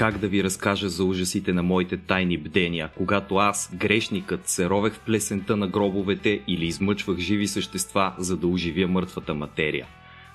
[0.00, 4.94] как да ви разкажа за ужасите на моите тайни бдения, когато аз, грешникът, се ровех
[4.94, 9.86] в плесента на гробовете или измъчвах живи същества, за да оживя мъртвата материя.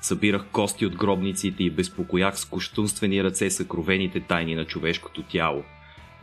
[0.01, 5.63] Събирах кости от гробниците и безпокоях с кощунствени ръце съкровените тайни на човешкото тяло.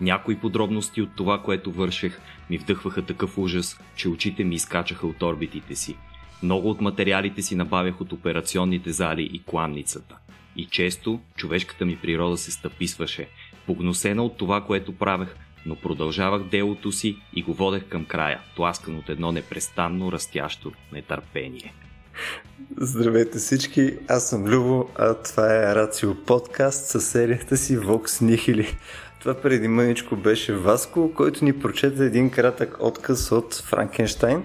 [0.00, 5.22] Някои подробности от това, което вършех, ми вдъхваха такъв ужас, че очите ми изкачаха от
[5.22, 5.96] орбитите си.
[6.42, 10.16] Много от материалите си набавях от операционните зали и кланницата.
[10.56, 13.28] И често човешката ми природа се стъписваше,
[13.66, 15.34] погносена от това, което правех,
[15.66, 21.74] но продължавах делото си и го водех към края, тласкан от едно непрестанно растящо нетърпение.
[22.76, 28.76] Здравейте всички, аз съм Любо, а това е Рацио подкаст със серията си Vox Nihili.
[29.22, 34.42] Това преди мъничко беше Васко, който ни прочете един кратък отказ от Франкенштайн.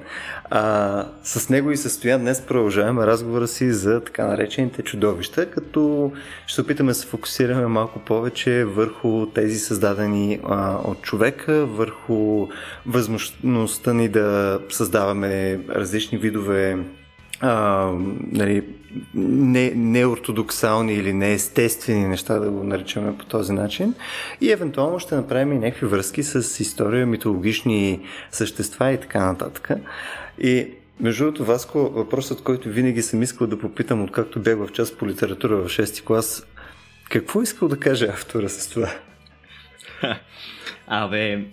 [0.49, 6.11] А, с него и състоя днес продължаваме разговора си за така наречените чудовища, като
[6.47, 12.47] ще опитаме да се фокусираме малко повече върху тези създадени а, от човека, върху
[12.85, 16.77] възможността ни да създаваме различни видове
[17.39, 17.91] а,
[18.31, 18.63] нали,
[19.15, 23.93] не, неортодоксални или неестествени неща, да го наричаме по този начин.
[24.41, 27.99] И евентуално ще направим и някакви връзки с история, митологични
[28.31, 29.69] същества и така нататък.
[30.39, 34.97] И между другото, Васко, въпросът, който винаги съм искал да попитам, откакто бях в част
[34.97, 36.47] по литература в 6 клас,
[37.09, 38.89] какво искал да каже автора с това?
[40.87, 41.45] Абе,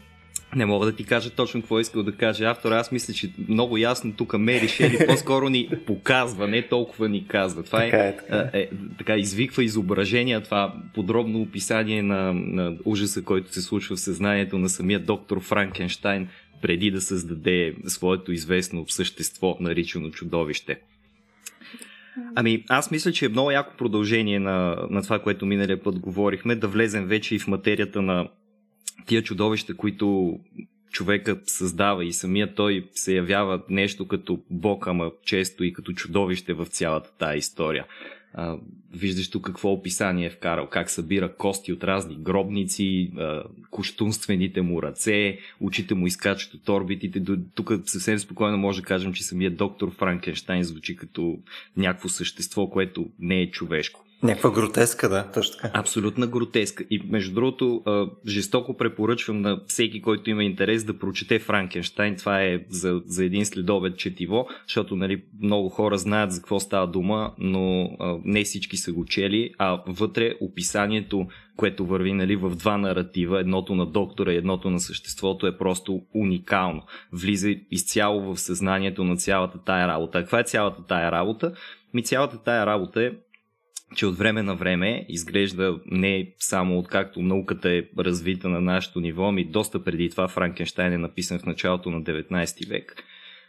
[0.57, 2.73] не мога да ти кажа точно какво искал да каже автор.
[2.73, 7.63] Аз мисля, че много ясно тук Мери Шели по-скоро ни показва, не толкова ни казва.
[7.63, 8.51] Това така е, е, така.
[8.53, 14.01] е, е така извиква изображения, това подробно описание на, на ужаса, който се случва в
[14.01, 16.29] съзнанието на самия доктор Франкенштайн
[16.63, 20.81] преди да създаде своето известно същество, наричано чудовище.
[22.35, 26.55] Ами, аз мисля, че е много яко продължение на, на това, което миналия път говорихме,
[26.55, 28.29] да влезем вече и в материята на
[29.07, 30.39] тия чудовища, които
[30.91, 36.53] човекът създава и самия той се явява нещо като бог, ама често и като чудовище
[36.53, 37.87] в цялата тая история.
[38.37, 38.57] А,
[38.95, 44.83] виждаш тук какво описание е вкарал, как събира кости от разни гробници, а, куштунствените му
[44.83, 47.23] ръце, очите му изкачат от орбитите.
[47.55, 51.39] Тук съвсем спокойно може да кажем, че самият доктор Франкенштайн звучи като
[51.77, 54.04] някакво същество, което не е човешко.
[54.25, 55.71] Някаква гротеска, да, точно така.
[55.81, 56.85] Абсолютна гротеска.
[56.91, 57.83] И между другото,
[58.27, 62.17] жестоко препоръчвам на всеки, който има интерес да прочете Франкенштайн.
[62.17, 66.87] Това е за, за един следобед четиво, защото нали, много хора знаят за какво става
[66.87, 67.91] дума, но
[68.25, 73.75] не всички са го чели, а вътре описанието, което върви нали, в два наратива, едното
[73.75, 76.83] на доктора и едното на съществото е просто уникално.
[77.13, 80.19] Влиза изцяло в съзнанието на цялата тая работа.
[80.19, 81.53] А каква е цялата тая работа?
[81.95, 83.13] Ми цялата тая работа е
[83.95, 89.33] че от време на време изглежда не само откакто науката е развита на нашето ниво,
[89.33, 93.05] ми доста преди това Франкенштайн е написан в началото на 19 век.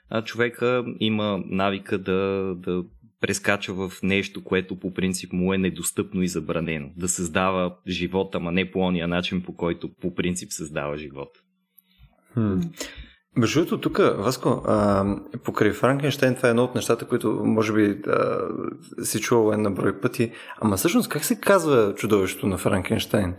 [0.10, 2.84] А човека има навика да, да
[3.22, 6.90] прескача в нещо, което по принцип му е недостъпно и забранено.
[6.98, 11.40] Да създава живота, ама не по ония начин, по който по принцип създава живота.
[12.34, 12.60] Хм.
[13.38, 15.06] Между другото, тук, Васко, а,
[15.44, 18.40] покрай Франкенштейн, това е едно от нещата, които може би а,
[19.04, 20.32] си чувал една брой пъти.
[20.62, 23.36] Ама всъщност как се казва чудовището на Франкенштейн?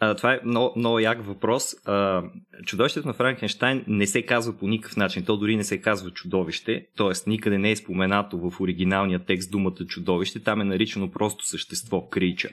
[0.00, 1.74] А, това е много, много як въпрос.
[1.84, 2.22] А,
[2.66, 5.24] чудовището на Франкенштайн не се казва по никакъв начин.
[5.24, 7.30] То дори не се казва чудовище, т.е.
[7.30, 10.42] никъде не е споменато в оригиналния текст думата чудовище.
[10.42, 12.52] Там е наричано просто същество, кричър.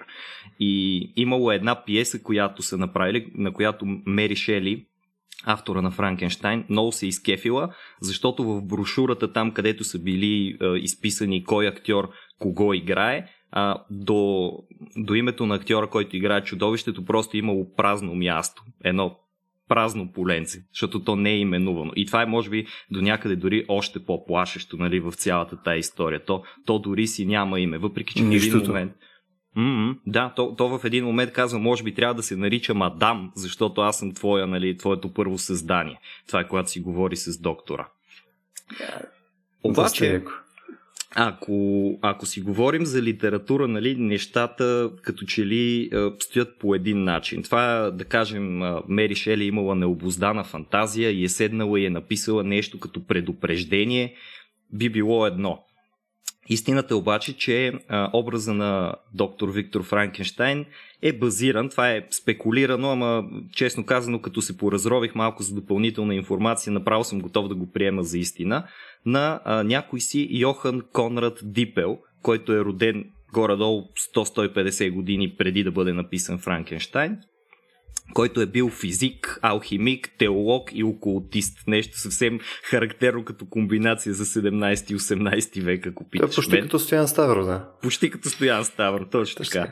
[0.59, 4.85] И имало една пиеса, която са направили, на която Мери Шели,
[5.45, 7.69] автора на Франкенштайн, много се изкефила,
[8.01, 12.09] защото в брошурата там, където са били е, изписани кой актьор
[12.39, 14.51] кого играе, а, до,
[14.97, 18.63] до името на актьора, който играе чудовището, просто е имало празно място.
[18.83, 19.15] Едно
[19.67, 21.91] празно поленце, защото то не е именувано.
[21.95, 26.25] И това е, може би, до някъде дори още по-плашещо нали, в цялата тази история.
[26.25, 28.91] То, то дори си няма име, въпреки че в един момент
[29.57, 29.97] Mm-hmm.
[30.07, 33.81] Да, то, то в един момент казва, може би трябва да се нарича мадам, защото
[33.81, 35.99] аз съм твоя, нали, твоето първо създание.
[36.27, 37.87] Това е когато си говори с доктора.
[39.63, 40.21] Обаче,
[41.15, 45.89] ако, ако си говорим за литература, нали, нещата като че ли
[46.19, 47.43] стоят по един начин.
[47.43, 52.43] Това, да кажем, Мери Шели е имала необоздана фантазия и е седнала и е написала
[52.43, 54.15] нещо като предупреждение,
[54.73, 55.63] би било едно.
[56.49, 60.65] Истината е обаче, че а, образа на доктор Виктор Франкенштайн
[61.01, 66.73] е базиран, това е спекулирано, ама честно казано, като се поразрових малко за допълнителна информация,
[66.73, 68.67] направо съм готов да го приема за истина,
[69.05, 73.83] на а, някой си Йохан Конрад Дипел, който е роден горе-долу
[74.15, 77.17] 100-150 години преди да бъде написан Франкенштайн
[78.13, 81.67] който е бил физик, алхимик, теолог и окултист.
[81.67, 86.31] Нещо съвсем характерно като комбинация за 17 и 18 век, ако питаш.
[86.31, 86.63] Е почти мен.
[86.63, 87.69] като Стоян Ставро, да.
[87.81, 89.71] Почти като Стоян Ставро, точно така.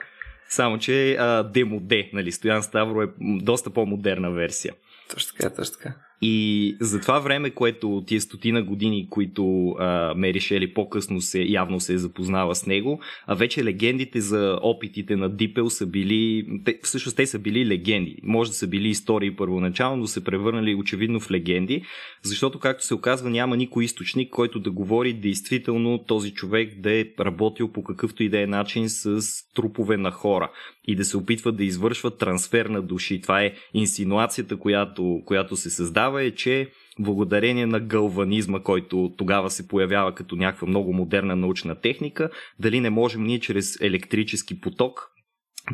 [0.49, 2.31] Само, че а, демоде, нали?
[2.31, 4.73] Стоян Ставро е доста по-модерна версия.
[5.09, 5.95] Точно така, точно така.
[6.21, 11.79] И за това време, което тия стотина години, които а, Мери Шели по-късно се, явно
[11.79, 16.79] се е запознава с него, а вече легендите за опитите на Дипел са били, те,
[16.83, 18.17] всъщност те са били легенди.
[18.23, 21.83] Може да са били истории първоначално, но се превърнали очевидно в легенди,
[22.23, 27.05] защото, както се оказва, няма никой източник, който да говори действително този човек да е
[27.19, 29.21] работил по какъвто и да е начин с
[29.55, 30.51] трупове на хора
[30.87, 33.21] и да се опитва да извършва трансфер на души.
[33.21, 39.67] Това е инсинуацията, която, която се създава е, че благодарение на галванизма, който тогава се
[39.67, 42.29] появява като някаква много модерна научна техника,
[42.59, 45.11] дали не можем ние чрез електрически поток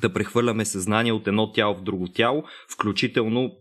[0.02, 3.52] да прехвърляме съзнание от едно тяло в друго тяло, включително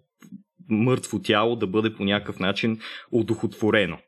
[0.68, 2.80] мъртво тяло да бъде по някакъв начин
[3.12, 3.98] удохотворено.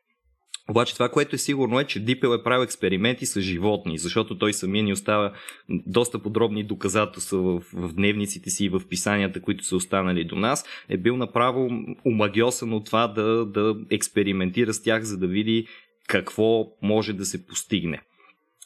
[0.70, 4.52] Обаче това, което е сигурно е, че Дипел е правил експерименти с животни, защото той
[4.52, 5.32] самия ни остава
[5.68, 10.64] доста подробни доказателства в, в дневниците си и в писанията, които са останали до нас.
[10.88, 11.70] Е бил направо
[12.04, 15.66] омагиосан от това да, да експериментира с тях, за да види
[16.08, 18.00] какво може да се постигне.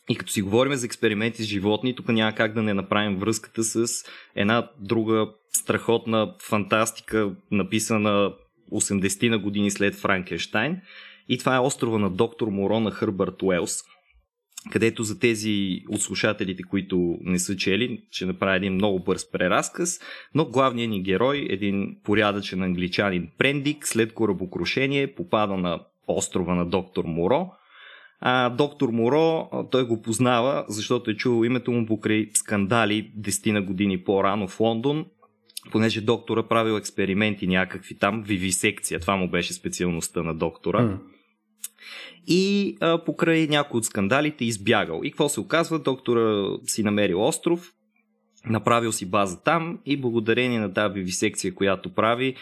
[0.08, 3.64] И като си говорим за експерименти с животни, тук няма как да не направим връзката
[3.64, 3.86] с
[4.34, 8.32] една друга страхотна фантастика, написана
[8.72, 10.80] 80 на години след Франкенштайн
[11.28, 13.82] и това е острова на доктор Моро на Хърбърт Уелс,
[14.70, 20.00] където за тези от слушателите, които не са чели, ще направя един много бърз преразказ,
[20.34, 27.04] но главният ни герой, един порядъчен англичанин Прендик, след корабокрушение попада на острова на доктор
[27.04, 27.50] Моро,
[28.20, 33.62] а доктор Моро, той го познава, защото е чувал името му покрай скандали 10 на
[33.62, 35.06] години по-рано в Лондон,
[35.72, 40.80] понеже доктора правил експерименти някакви там, вивисекция, това му беше специалността на доктора.
[40.80, 40.98] Mm
[42.26, 45.00] и а, покрай някои от скандалите избягал.
[45.04, 45.78] И какво се оказва?
[45.78, 47.72] Доктора си намерил остров,
[48.50, 52.34] направил си база там и благодарение на тази вивисекция, която прави,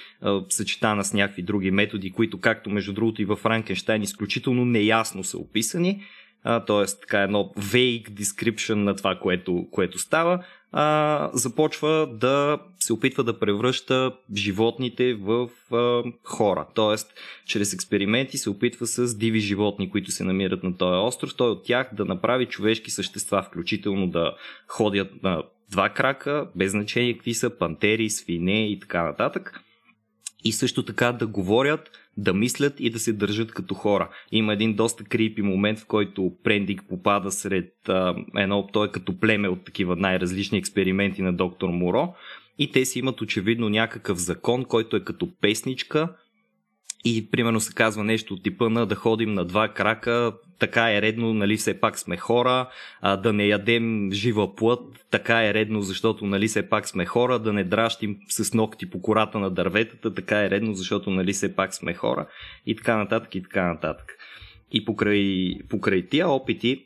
[0.49, 5.39] съчетана с някакви други методи, които както между другото и във Франкенштайн изключително неясно са
[5.39, 6.03] описани,
[6.45, 7.01] т.е.
[7.01, 13.39] така едно vague description на това, което, което става, а, започва да се опитва да
[13.39, 16.67] превръща животните в а, хора.
[16.75, 17.13] Тоест,
[17.47, 21.65] чрез експерименти се опитва с диви животни, които се намират на този остров, той от
[21.65, 24.35] тях да направи човешки същества, включително да
[24.69, 29.64] ходят на два крака, без значение какви са, пантери, свине и така нататък.
[30.45, 34.11] И също така да говорят, да мислят и да се държат като хора.
[34.33, 39.21] Има един доста крипи момент, в който Прендик попада сред а, едно, той е като
[39.21, 42.15] племе от такива най-различни експерименти на доктор Моро
[42.59, 46.09] и те си имат очевидно някакъв закон, който е като песничка
[47.05, 51.03] и примерно се казва нещо от типа на да ходим на два крака, така е
[51.03, 52.69] редно, нали все пак сме хора,
[53.01, 57.39] а, да не ядем жива плът, така е редно, защото нали все пак сме хора,
[57.39, 61.57] да не дращим с ногти по кората на дърветата, така е редно, защото нали все
[61.57, 62.27] пак сме хора
[62.67, 64.13] и така нататък и така нататък.
[64.73, 66.85] И покрай, покрай тия опити,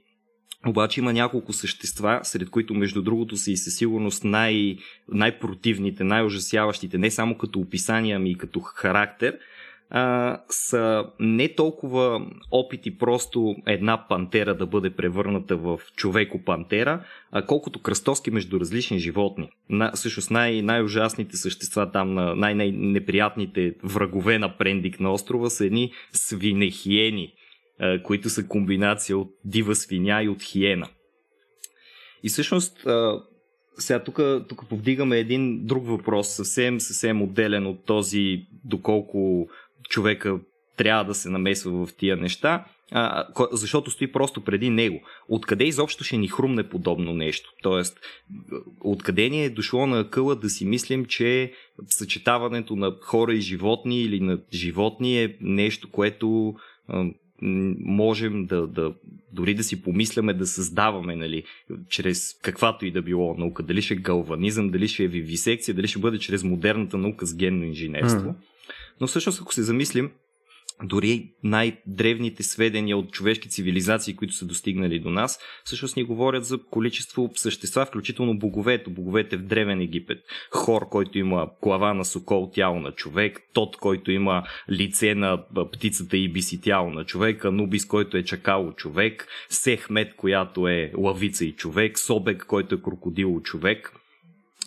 [0.67, 4.77] обаче има няколко същества, сред които между другото са и със сигурност най-
[5.09, 9.39] най-противните, най-ужасяващите, не само като описания, ами и като характер–
[9.90, 17.83] а, са не толкова опити просто една пантера да бъде превърната в човеко-пантера, а колкото
[17.83, 19.50] кръстоски между различни животни.
[19.71, 25.92] На, всъщност най- най-ужасните същества там, на най-неприятните врагове на Прендик на острова са едни
[26.12, 27.33] свинехиени,
[27.80, 30.88] а, които са комбинация от дива свиня и от хиена.
[32.23, 32.87] И всъщност
[33.78, 34.02] сега
[34.49, 39.49] тук повдигаме един друг въпрос, съвсем, съвсем отделен от този доколко
[39.88, 40.40] човека
[40.76, 45.00] трябва да се намесва в тия неща, а, защото стои просто преди него.
[45.28, 47.52] Откъде изобщо ще ни хрумне подобно нещо?
[47.62, 48.00] Тоест,
[48.80, 51.52] откъде ни е дошло на къла да си мислим, че
[51.87, 56.54] съчетаването на хора и животни или на животни е нещо, което
[56.88, 57.04] а,
[57.42, 58.95] можем да, да
[59.33, 61.45] дори да си помисляме да създаваме, нали,
[61.88, 63.62] чрез каквато и да било наука.
[63.62, 67.35] Дали ще е галванизъм, дали ще е вивисекция, дали ще бъде чрез модерната наука с
[67.35, 68.28] генно инженерство.
[68.28, 68.35] Mm.
[69.00, 70.11] Но всъщност, ако се замислим,
[70.83, 76.59] дори най-древните сведения от човешки цивилизации, които са достигнали до нас, всъщност ни говорят за
[76.71, 78.90] количество същества, включително боговете.
[78.90, 80.19] Боговете в Древен Египет.
[80.50, 83.40] Хор, който има глава на сокол, тяло на човек.
[83.52, 87.45] Тот, който има лице на птицата и биси тяло на човек.
[87.45, 89.26] Анубис, който е чакало човек.
[89.49, 91.99] Сехмет, която е лавица и човек.
[91.99, 93.93] Собек, който е крокодило човек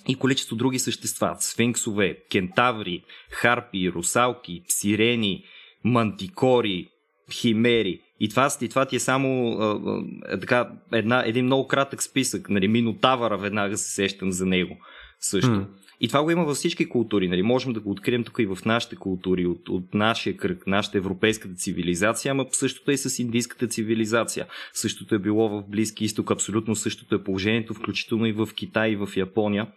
[0.07, 5.43] и количество други същества, сфинксове, кентаври, харпи, русалки, сирени,
[5.83, 6.89] мантикори,
[7.31, 8.01] химери.
[8.19, 9.79] И това, и това ти е само а,
[10.25, 12.49] а, така, една, един много кратък списък.
[12.49, 14.77] Нали, Минотавъра веднага се сещам за него
[15.19, 15.49] също.
[15.49, 15.65] Mm.
[16.01, 17.27] И това го има във всички култури.
[17.27, 17.41] Нали?
[17.41, 21.55] Можем да го открием тук и в нашите култури, от, от нашия кръг, нашата европейската
[21.55, 24.47] цивилизация, ама същото е с индийската цивилизация.
[24.73, 28.95] Същото е било в Близки изток, абсолютно същото е положението, включително и в Китай и
[28.95, 29.67] в Япония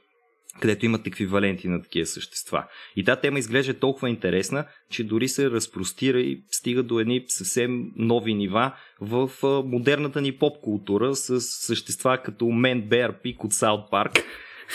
[0.61, 2.65] където имат еквиваленти на такива същества.
[2.97, 7.91] И тази тема изглежда толкова интересна, че дори се разпростира и стига до едни съвсем
[7.97, 9.31] нови нива в
[9.65, 14.13] модерната ни поп култура с същества като Мен Бер Пик от Саут Парк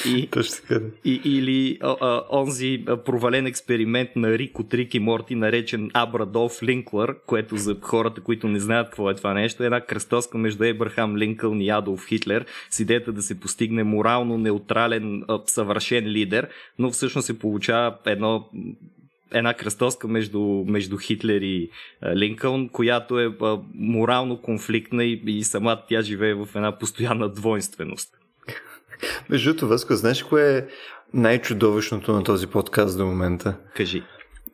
[0.05, 0.85] и, Точно така.
[1.05, 6.63] И, или а, а, онзи провален експеримент на Рик от Рик и Морти, наречен Абрадов
[6.63, 10.63] Линклър, което за хората, които не знаят какво е това нещо, е една кръстоска между
[10.63, 16.47] Ебрахам Линкълн и Адолф Хитлер с идеята да се постигне морално неутрален, съвършен лидер,
[16.79, 18.49] но всъщност се получава едно
[19.33, 21.69] една кръстоска между, между Хитлер и
[22.01, 27.29] а, Линкълн, която е а, морално конфликтна и, и сама тя живее в една постоянна
[27.29, 28.18] двойственост.
[29.29, 30.65] Между това, Васко, знаеш кое е
[31.13, 33.55] най-чудовищното на този подкаст до момента?
[33.75, 34.03] Кажи.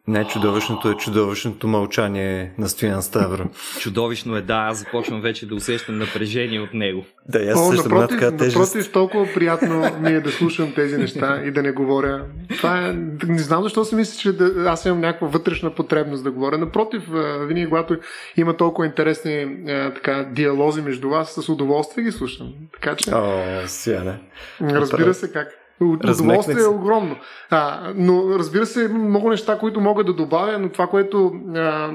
[0.07, 3.43] Най-чудовищното е чудовищното мълчание на Стоян Ставро.
[3.79, 7.05] Чудовищно е, да, аз започвам вече да усещам напрежение от него.
[7.29, 8.57] Да, аз О, също напротив, така тежест.
[8.57, 12.25] напротив, толкова приятно ми е да слушам тези неща и да не говоря.
[12.57, 12.93] Това е,
[13.27, 16.57] не знам защо си мисля, че да, аз имам някаква вътрешна потребност да говоря.
[16.57, 17.03] Напротив,
[17.47, 17.97] винаги когато
[18.37, 19.57] има толкова интересни
[19.95, 22.53] така, диалози между вас, с удоволствие ги слушам.
[22.73, 23.11] Така че...
[23.13, 24.19] О, сега не.
[24.61, 25.64] Разбира се как.
[25.81, 27.15] Удоволствие е огромно.
[27.49, 31.91] А, но разбира се, много неща, които мога да добавя, но това, което а,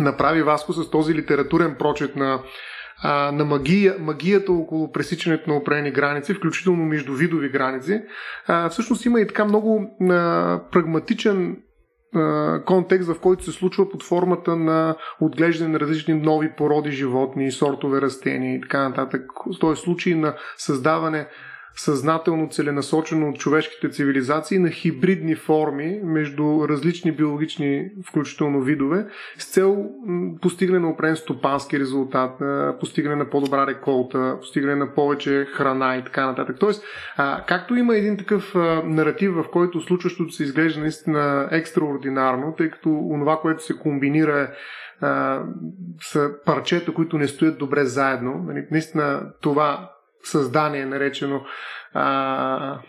[0.00, 2.42] направи Васко с този литературен прочет на,
[3.02, 8.02] а, на магия, магията около пресичането на определени граници, включително между видови граници,
[8.46, 11.56] а, всъщност има и така много а, прагматичен
[12.66, 18.00] контекст, в който се случва под формата на отглеждане на различни нови породи животни, сортове
[18.00, 19.22] растения и така нататък.
[19.72, 21.26] Е случай на създаване
[21.76, 29.06] съзнателно целенасочено от човешките цивилизации на хибридни форми между различни биологични, включително видове,
[29.38, 29.86] с цел
[30.42, 32.42] постигане на определен стопански резултат,
[32.80, 36.56] постигане на по-добра реколта, постигане на повече храна и така нататък.
[36.60, 36.84] Тоест,
[37.46, 43.36] както има един такъв наратив, в който случващото се изглежда наистина екстраординарно, тъй като онова,
[43.40, 44.48] което се комбинира е
[46.02, 48.44] са парчета, които не стоят добре заедно.
[48.46, 49.90] Нали, наистина това
[50.22, 51.44] създание, наречено
[51.94, 52.80] а,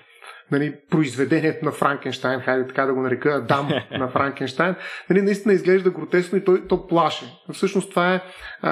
[0.52, 4.76] нали, произведението на Франкенштайн, хайде така да го нарека, дам на Франкенштайн,
[5.10, 7.26] нали, наистина изглежда гротесно и то, то плаше.
[7.54, 8.22] Всъщност това е
[8.62, 8.72] а,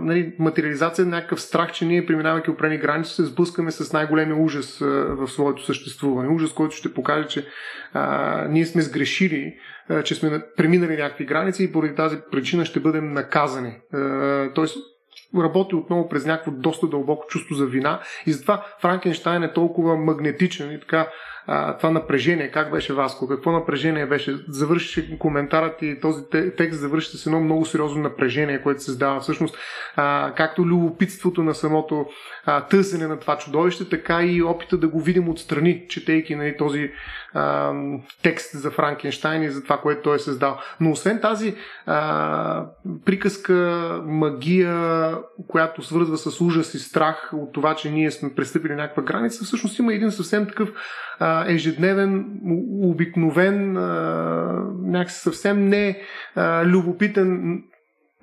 [0.00, 4.80] нали, материализация на някакъв страх, че ние, преминавайки опрени граници, се сблъскаме с най-големия ужас
[4.80, 4.84] а,
[5.14, 6.28] в своето съществуване.
[6.28, 7.46] Ужас, който ще покаже, че
[7.92, 9.54] а, ние сме сгрешили,
[9.88, 13.76] а, че сме преминали някакви граници и поради тази причина ще бъдем наказани.
[13.92, 14.76] А, тоест,
[15.36, 18.00] работи отново през някакво доста дълбоко чувство за вина.
[18.26, 21.08] И затова Франкенштайн е толкова магнетичен и така
[21.78, 26.22] това напрежение, как беше Васко, какво напрежение беше, завърши коментарът и този
[26.56, 29.20] текст завърши с едно много сериозно напрежение, което се създава.
[29.20, 29.58] Всъщност
[29.96, 32.06] а, както любопитството на самото
[32.46, 36.90] а, търсене на това чудовище, така и опита да го видим отстрани, четейки нали, този
[37.34, 37.72] а,
[38.22, 40.58] текст за Франкенштайн и за това, което той е създал.
[40.80, 41.54] Но освен тази
[41.86, 42.66] а,
[43.04, 43.54] приказка,
[44.06, 45.14] магия,
[45.48, 49.78] която свързва с ужас и страх от това, че ние сме престъпили някаква граница, всъщност
[49.78, 50.68] има един съвсем такъв
[51.18, 52.40] а, ежедневен,
[52.82, 53.84] обикновен, а,
[54.82, 55.98] някакси съвсем не
[56.34, 57.62] а, любопитен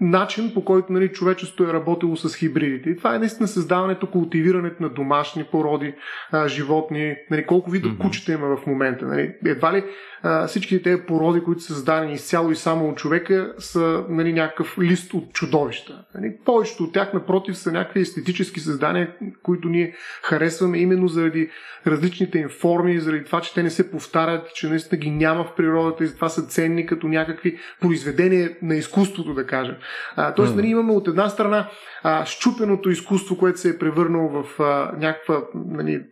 [0.01, 2.89] начин, по който нали, човечеството е работило с хибридите.
[2.89, 5.93] И това е наистина създаването, култивирането на домашни породи,
[6.31, 7.97] а, животни, нали, колко вида mm-hmm.
[7.97, 9.05] кучета има в момента.
[9.05, 9.35] Нали.
[9.45, 9.83] Едва ли
[10.23, 14.77] а, всички тези породи, които са създадени изцяло и само от човека, са нали, някакъв
[14.81, 16.03] лист от чудовища.
[16.15, 16.35] Нали.
[16.45, 21.49] Повечето от тях, напротив, са някакви естетически създания, които ние харесваме именно заради
[21.87, 25.55] различните им форми, заради това, че те не се повтарят, че наистина ги няма в
[25.55, 29.75] природата и затова са ценни като някакви произведения на изкуството, да кажем.
[30.15, 30.55] А, тоест, mm.
[30.55, 31.69] нали, имаме от една страна
[32.03, 36.03] а, щупеното изкуство, което се е превърнало в а, някаква нали,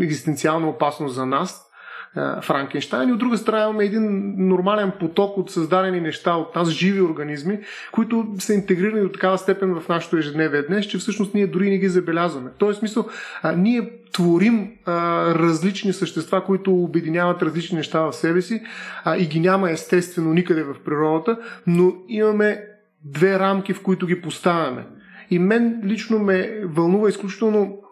[0.00, 1.70] екзистенциална опасност за нас,
[2.42, 7.00] Франкенштайн и от друга страна имаме един нормален поток от създадени неща от нас, живи
[7.00, 7.58] организми,
[7.92, 11.78] които са интегрирани до такава степен в нашето ежедневие днес, че всъщност ние дори не
[11.78, 12.50] ги забелязваме.
[12.50, 13.06] В този смисъл,
[13.42, 14.94] а, ние творим а,
[15.34, 18.62] различни същества, които обединяват различни неща в себе си
[19.04, 22.64] а, и ги няма естествено никъде в природата, но имаме
[23.04, 24.86] две рамки, в които ги поставяме.
[25.30, 27.82] И мен лично ме вълнува изключително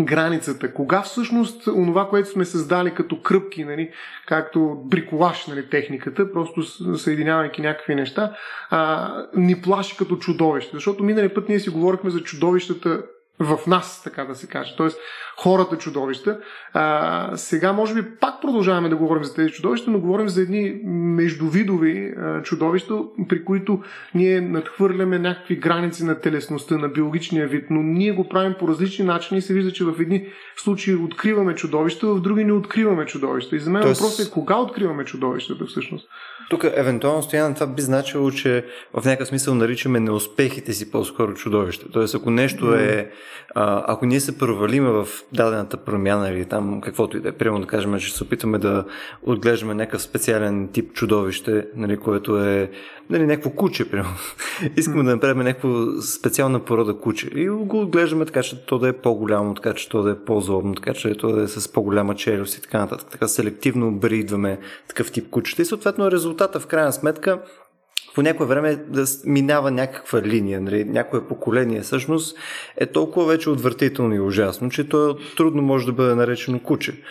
[0.00, 0.74] границата.
[0.74, 3.90] Кога всъщност онова, което сме създали като кръпки, нали,
[4.26, 6.62] както бриколаж, нали, техниката, просто
[6.98, 8.36] съединявайки някакви неща,
[8.70, 10.70] а, ни плаши като чудовище.
[10.76, 13.02] Защото миналия път ние си говорихме за чудовищата
[13.38, 14.74] в нас, така да се каже.
[14.76, 14.98] Тоест,
[15.36, 16.38] хората чудовища.
[16.72, 20.80] А, сега, може би, пак продължаваме да говорим за тези чудовища, но говорим за едни
[20.84, 22.94] междувидови а, чудовища,
[23.28, 23.82] при които
[24.14, 29.04] ние надхвърляме някакви граници на телесността, на биологичния вид, но ние го правим по различни
[29.04, 30.26] начини и се вижда, че в едни
[30.56, 33.56] случаи откриваме чудовища, в други не откриваме чудовища.
[33.56, 34.00] И за мен Тоест...
[34.00, 36.08] въпросът е кога откриваме чудовищата всъщност.
[36.50, 41.86] Тук, евентуално, стояна това би значило, че в някакъв смисъл наричаме неуспехите си по-скоро чудовище.
[41.92, 43.10] Тоест, ако нещо е.
[43.56, 47.66] Ако ние се провалиме в дадената промяна или там каквото и да е, примерно да
[47.66, 48.84] кажем, че се опитаме да
[49.22, 52.70] отглеждаме някакъв специален тип чудовище, нали, което е
[53.10, 54.14] нали, някакво куче, примерно.
[54.76, 58.92] Искаме да направим някаква специална порода куче и го отглеждаме така, че то да е
[58.92, 62.58] по-голямо, така че то да е по-злобно, така че то да е с по-голяма челюст
[62.58, 63.08] и така нататък.
[63.10, 64.58] Така селективно бридваме
[64.88, 67.40] такъв тип кучета и съответно резултата в крайна сметка
[68.14, 72.38] по някое време да минава някаква линия, нали, някое поколение всъщност
[72.76, 77.02] е толкова вече отвратително и ужасно, че то трудно може да бъде наречено куче.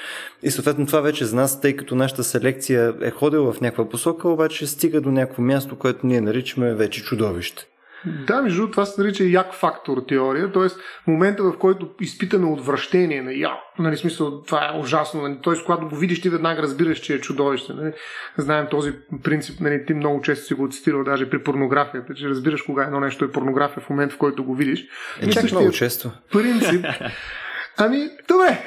[0.43, 4.29] И съответно това вече за нас, тъй като нашата селекция е ходила в някаква посока,
[4.29, 7.67] обаче стига до някакво място, което ние наричаме вече чудовище.
[8.05, 10.67] Да, между това се нарича як фактор теория, т.е.
[11.07, 15.53] момента в който изпитаме отвращение на я, нали, смисъл, това е ужасно, нали, т.е.
[15.65, 17.73] когато го видиш ти веднага разбираш, че е чудовище.
[17.73, 17.93] Нали.
[18.37, 18.93] Знаем този
[19.23, 22.99] принцип, нали, ти много често си го цитирал даже при порнографията, че разбираш кога едно
[22.99, 24.85] нещо е порнография в момента, в който го видиш.
[25.21, 26.11] Е, чак много често.
[26.31, 26.85] Принцип
[27.77, 28.59] Ами, добре.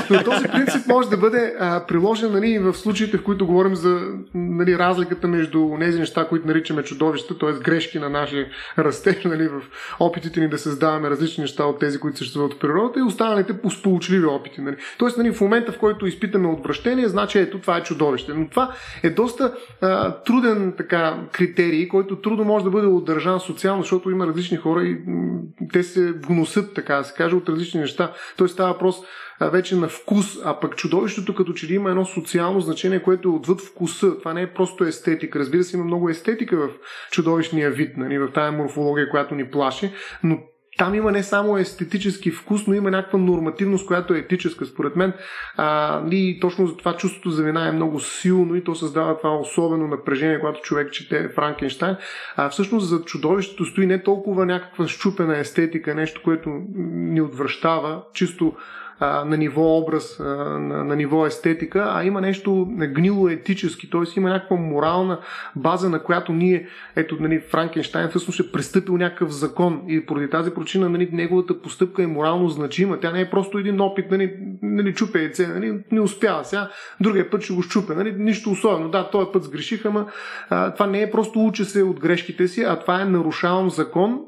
[0.10, 4.00] Но този принцип може да бъде а, приложен нали, в случаите, в които говорим за
[4.34, 7.52] нали, разликата между тези неща, които наричаме чудовища, т.е.
[7.52, 8.46] грешки на нашия
[8.78, 9.62] растеж, нали, в
[10.00, 14.26] опитите ни да създаваме различни неща от тези, които съществуват в природата и останалите сполучливи
[14.26, 14.60] опити.
[14.60, 14.76] Нали.
[14.98, 18.32] Тоест, нали, в момента, в който изпитаме отвращение, значи ето това е чудовище.
[18.34, 23.82] Но това е доста а, труден така, критерий, който трудно може да бъде удържан социално,
[23.82, 25.38] защото има различни хора и м-
[25.72, 28.12] те се вносят, така да се каже, от различни неща.
[28.36, 28.96] Той става въпрос
[29.40, 33.32] вече на вкус, а пък чудовището като че ли има едно социално значение, което е
[33.32, 34.18] отвъд вкуса.
[34.18, 35.38] Това не е просто естетика.
[35.38, 36.70] Разбира се, има много естетика в
[37.10, 39.90] чудовищния вид, нали, в тази морфология, която ни плаши,
[40.22, 40.38] но
[40.78, 45.12] там има не само естетически вкус, но има някаква нормативност, която е етическа, според мен.
[45.56, 49.36] А, и точно за това чувството за вина е много силно и то създава това
[49.36, 51.96] особено напрежение, когато човек чете Франкенштайн.
[52.36, 56.50] А всъщност за чудовището стои не толкова някаква щупена естетика, нещо, което
[56.92, 58.52] ни отвръщава, чисто
[59.00, 60.24] а, на ниво образ, а,
[60.58, 64.00] на, на ниво естетика, а има нещо гнило етически, т.е.
[64.16, 65.20] има някаква морална
[65.56, 70.50] база, на която ние, ето, нали, Франкенштайн всъщност е престъпил някакъв закон и поради тази
[70.50, 73.00] причина нали, неговата постъпка е морално значима.
[73.00, 77.30] Тя не е просто един опит, нали, нали чупе яйце, нали, не успява сега, другия
[77.30, 78.88] път ще го щупе, нали, нищо особено.
[78.88, 80.06] Да, този път сгреших, ама
[80.50, 84.20] а, това не е просто уча се от грешките си, а това е нарушавам закон,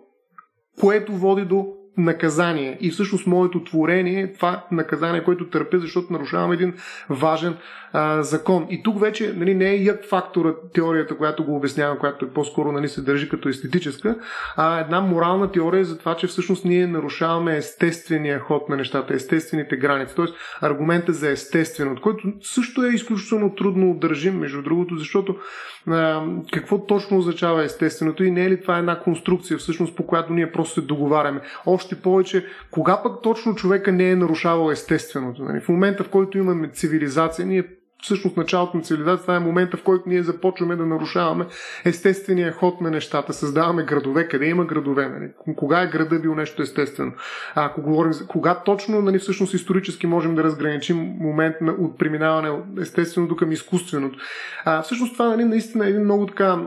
[0.81, 2.79] което води до наказание.
[2.81, 6.75] И всъщност моето творение е това наказание, което търпя, защото нарушавам един
[7.09, 7.57] важен
[7.93, 8.67] а, закон.
[8.71, 12.73] И тук вече нали, не е як фактора теорията, която го обяснявам, която е по-скоро
[12.73, 14.17] нали, се държи като естетическа,
[14.57, 19.77] а една морална теория за това, че всъщност ние нарушаваме естествения ход на нещата, естествените
[19.77, 20.15] граници.
[20.15, 25.37] Тоест аргумента за естествено, от който също е изключително трудно държим, между другото, защото
[25.87, 30.33] а, какво точно означава естественото и не е ли това една конструкция, всъщност по която
[30.33, 31.41] ние просто се договаряме.
[31.67, 35.43] Още повече, кога пък точно човека не е нарушавал естественото.
[35.43, 35.61] Нали?
[35.61, 37.65] В момента, в който имаме цивилизация, ние
[38.03, 41.47] всъщност началото на цивилизацията, е момента, в който ние започваме да нарушаваме
[41.85, 43.33] естествения ход на нещата.
[43.33, 45.09] Създаваме градове, къде има градове.
[45.09, 45.31] Нали?
[45.57, 47.13] Кога е града бил нещо естествено?
[47.55, 51.99] А, ако говорим за кога точно, нали, всъщност исторически можем да разграничим момент на, от
[51.99, 54.19] преминаване от естественото към изкуственото.
[54.65, 56.59] А, всъщност това нали, наистина е един много така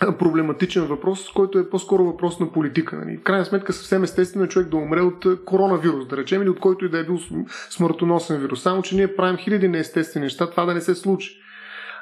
[0.00, 2.96] проблематичен въпрос, който е по-скоро въпрос на политика.
[2.96, 3.16] Нали.
[3.16, 6.60] В крайна сметка съвсем естествено е човек да умре от коронавирус, да речем, или от
[6.60, 7.18] който и да е бил
[7.70, 8.62] смъртоносен вирус.
[8.62, 11.40] Само, че ние правим хиляди неестествени неща, това да не се случи.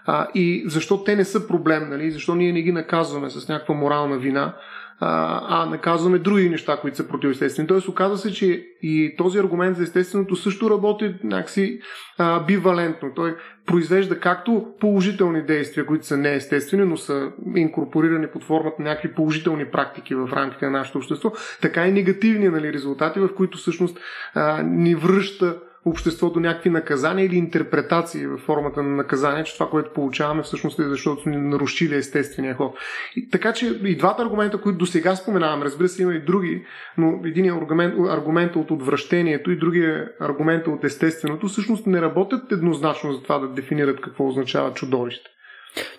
[0.06, 2.10] А, и защо те не са проблем, нали?
[2.10, 4.54] защо ние не ги наказваме с някаква морална вина,
[5.04, 7.68] а, наказваме други неща, които са противоестествени.
[7.68, 11.80] Тоест, оказва се, че и този аргумент за естественото също работи някакси
[12.18, 13.10] а, бивалентно.
[13.16, 13.36] Той
[13.66, 19.64] произвежда както положителни действия, които са неестествени, но са инкорпорирани под формата на някакви положителни
[19.64, 23.98] практики в рамките на нашето общество, така и негативни нали, резултати, в които всъщност
[24.34, 29.92] а, ни връща обществото някакви наказания или интерпретации в формата на наказание, че това, което
[29.92, 32.74] получаваме всъщност е защото сме нарушили естествения ход.
[33.16, 36.64] И, така че и двата аргумента, които до сега споменавам, разбира се, има и други,
[36.98, 43.12] но един аргумент, аргумент от отвращението и другия аргумент от естественото всъщност не работят еднозначно
[43.12, 45.30] за това да дефинират какво означава чудовище.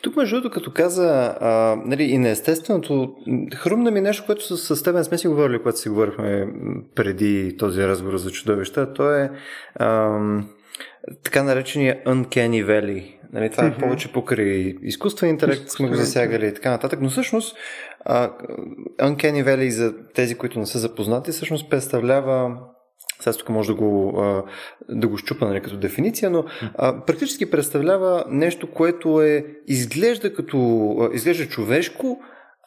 [0.02, 3.16] Тук, между другото, като каза а, нали, и неестественото,
[3.56, 6.48] хрумна ми нещо, което с, с теб сме си говорили, когато си говорихме
[6.96, 8.94] преди този разговор за чудовища.
[8.94, 9.32] То е
[9.76, 10.20] а,
[11.24, 13.14] така наречения Uncanny Valley.
[13.34, 17.00] Нали, това е повече покрай изкуствен интелект, сме го засягали и така нататък.
[17.02, 17.58] Но всъщност
[18.06, 18.32] а,
[19.00, 22.58] Uncanny Valley за тези, които не са запознати, всъщност представлява
[23.24, 24.24] сега тук може да го,
[24.90, 31.10] да го щупа нали, като дефиниция, но а, практически представлява нещо, което е изглежда като
[31.14, 32.20] изглежда човешко,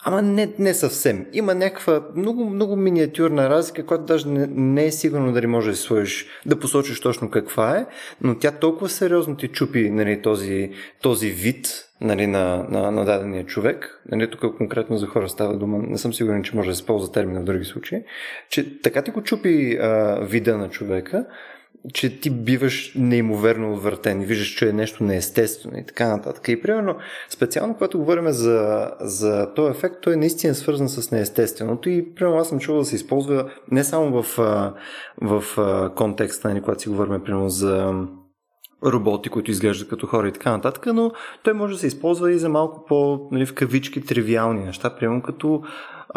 [0.08, 1.26] Ама не, не съвсем.
[1.32, 5.76] Има някаква много, много миниатюрна разлика, която даже не, не е сигурно дали може да
[5.76, 7.86] сложиш, да посочиш точно каква е,
[8.20, 10.70] но тя толкова сериозно ти чупи нали, този,
[11.02, 14.02] този вид нали, на, на, на дадения човек.
[14.10, 17.12] Нали, тук конкретно за хора става дума, не съм сигурен, че може да се използва
[17.12, 18.02] термина в други случаи,
[18.48, 21.26] че така ти го чупи а, вида на човека,
[21.94, 26.48] че ти биваш неимоверно отвъртен и виждаш, че е нещо неестествено и така нататък.
[26.48, 26.96] И примерно,
[27.28, 32.38] специално когато говорим за, за този ефект, той е наистина свързан с неестественото и примерно
[32.38, 34.36] аз съм чувал да се използва не само в,
[35.22, 37.94] в, в контекста, нали, когато си говорим примерно за
[38.86, 42.38] роботи, които изглеждат като хора и така нататък, но той може да се използва и
[42.38, 45.62] за малко по, нали, в кавички, тривиални неща, примерно като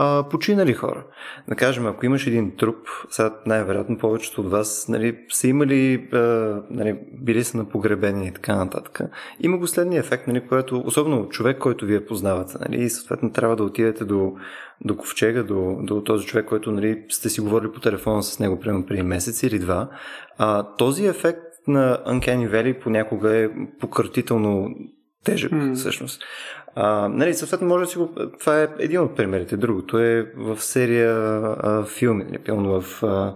[0.01, 1.03] а, починали хора.
[1.47, 2.77] Да кажем, ако имаш един труп,
[3.10, 6.17] сега най-вероятно повечето от вас нали, са имали, а,
[6.69, 9.01] нали, били са на погребение и така нататък.
[9.39, 13.55] Има го следния ефект, нали, което, особено човек, който вие познавате, нали, и съответно трябва
[13.55, 14.34] да отидете до,
[14.82, 18.60] до ковчега, до, до този човек, който нали, сте си говорили по телефона с него
[18.60, 19.89] примерно преди месец или два.
[20.38, 24.76] А, този ефект на Uncanny Valley понякога е пократително
[25.24, 25.76] тежък, mm.
[25.76, 26.24] всъщност.
[26.76, 28.10] А, нали, съответно, може да си го...
[28.39, 29.58] Това е един от примерите.
[29.58, 33.36] Другото е в серия а, филми, пълно в а,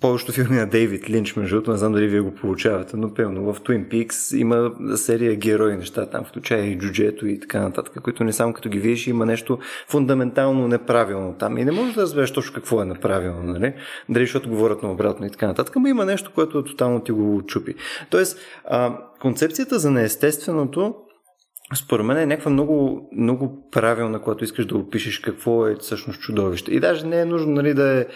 [0.00, 3.52] повечето филми на Дейвид Линч, между другото, не знам дали вие го получавате, но пълно
[3.52, 8.24] в Twin Peaks има серия герои неща, там включая и джуджето и така нататък, които
[8.24, 11.58] не само като ги видиш, има нещо фундаментално неправилно там.
[11.58, 13.74] И не можеш да разбереш точно какво е неправилно, нали?
[14.08, 17.42] Дали защото говорят на обратно и така нататък, но има нещо, което тотално ти го
[17.46, 17.74] чупи.
[18.10, 20.94] Тоест, а, концепцията за неестественото
[21.74, 26.72] според мен е някаква много, много правилна, когато искаш да опишеш какво е всъщност чудовище.
[26.72, 28.06] И даже не е нужно нали, да, е,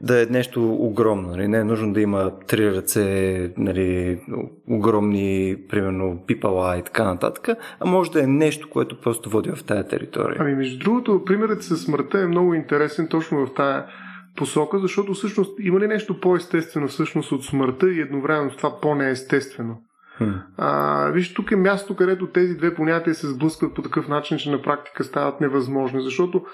[0.00, 1.28] да е нещо огромно.
[1.28, 1.48] Нали?
[1.48, 4.20] Не е нужно да има три ръце, нали,
[4.70, 7.48] огромни, примерно, пипала и така нататък,
[7.80, 10.36] а може да е нещо, което просто води в тая територия.
[10.40, 13.86] Ами, между другото, примерът с смъртта е много интересен точно в тая
[14.36, 19.76] посока, защото всъщност има ли нещо по-естествено всъщност от смъртта и едновременно с това по-неестествено?
[20.56, 24.50] А, виж, тук е място, където тези две понятия се сблъскват по такъв начин, че
[24.50, 26.44] на практика стават невъзможни, защото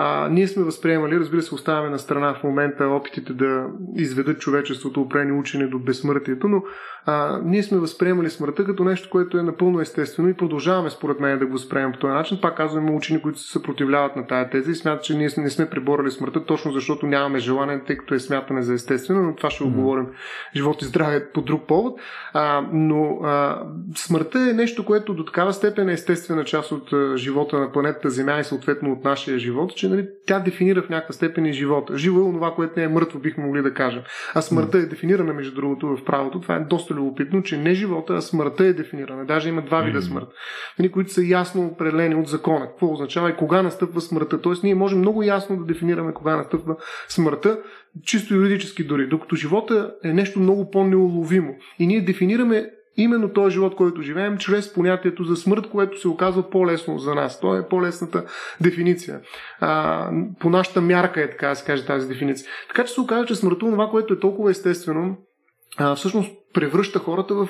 [0.00, 5.00] а, ние сме възприемали, разбира се, оставяме на страна в момента опитите да изведат човечеството,
[5.00, 6.62] опрени учене до безсмъртието, но
[7.06, 11.38] а, ние сме възприемали смъртта като нещо, което е напълно естествено и продължаваме според мен
[11.38, 12.38] да го възприемем по този начин.
[12.42, 15.70] Пак казваме учени, които се съпротивляват на тая теза и смятат, че ние не сме
[15.70, 19.64] приборали смъртта точно защото нямаме желание, тъй като е смятане за естествено, но това ще
[19.64, 20.06] го говорим
[20.56, 22.00] живот и здраве по друг повод.
[22.32, 23.62] А, но а,
[23.96, 28.38] смъртта е нещо, което до такава степен е естествена част от живота на планетата Земя
[28.40, 31.98] и съответно от нашия живот, че нали, тя дефинира в някаква степен и живота.
[31.98, 34.02] Живо е това, което не е мъртво, бихме могли да кажем.
[34.34, 36.40] А смъртта е дефинирана, между другото, в правото.
[36.40, 39.24] Това е доста любопитно, че не живота, а смъртта е дефинирана.
[39.24, 40.28] Даже има два вида смърт,
[40.78, 42.66] нали, които са ясно определени от закона.
[42.66, 44.40] Какво означава и кога настъпва смъртта.
[44.40, 46.76] Тоест, ние можем много ясно да дефинираме кога настъпва
[47.08, 47.58] смъртта,
[48.04, 51.54] чисто юридически дори, докато живота е нещо много по-неуловимо.
[51.78, 56.50] И ние дефинираме именно този живот, който живеем, чрез понятието за смърт, което се оказва
[56.50, 57.40] по-лесно за нас.
[57.40, 58.24] То е по-лесната
[58.60, 59.20] дефиниция.
[59.60, 62.48] А, по нашата мярка е така да се каже тази дефиниция.
[62.68, 65.16] Така че се оказва, че смъртта, това, което е толкова естествено,
[65.78, 67.48] а, всъщност превръща хората в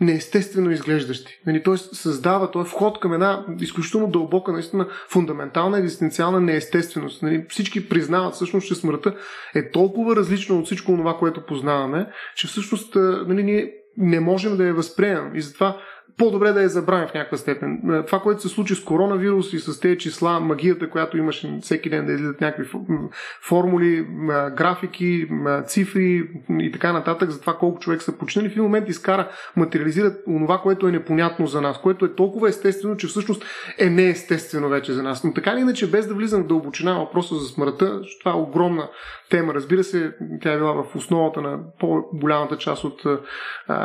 [0.00, 1.40] неестествено изглеждащи.
[1.46, 7.22] Нали, той създава, той е вход към една изключително дълбока, наистина фундаментална екзистенциална неестественост.
[7.22, 9.14] Нали, всички признават всъщност, че смъртта
[9.54, 12.06] е толкова различна от всичко това, което познаваме,
[12.36, 12.94] че всъщност
[13.26, 15.34] нали, ние не можем да я възприемем.
[15.34, 15.80] И затова
[16.18, 18.02] по-добре да я забравим в някаква степен.
[18.06, 22.06] Това, което се случи с коронавирус и с тези числа, магията, която имаше всеки ден
[22.06, 22.70] да излизат някакви
[23.42, 24.06] формули,
[24.56, 25.28] графики,
[25.66, 30.22] цифри и така нататък за това колко човек са починали, в един момент изкара, материализират
[30.26, 33.44] онова, което е непонятно за нас, което е толкова естествено, че всъщност
[33.78, 35.24] е неестествено вече за нас.
[35.24, 38.88] Но така или иначе, без да влизам в дълбочина въпроса за смъртта, това е огромна
[39.30, 39.54] тема.
[39.54, 43.02] Разбира се, тя е била в основата на по-голямата част от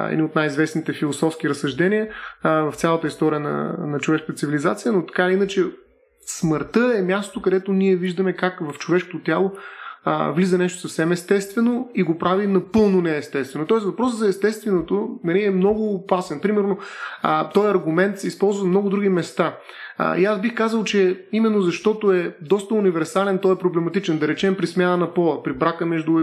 [0.09, 2.07] едни от най-известните философски разсъждения
[2.43, 5.65] а, в цялата история на, на човешката цивилизация, но така иначе
[6.25, 9.51] смъртта е място, където ние виждаме как в човешкото тяло
[10.05, 13.67] а, влиза нещо съвсем естествено и го прави напълно неестествено.
[13.67, 16.39] Тоест въпросът за естественото нали, е много опасен.
[16.39, 16.77] Примерно,
[17.21, 19.57] а, този аргумент се използва в много други места.
[20.03, 24.17] А, и аз бих казал, че именно защото е доста универсален, той е проблематичен.
[24.17, 26.19] Да речем при смяна на пола, при брака между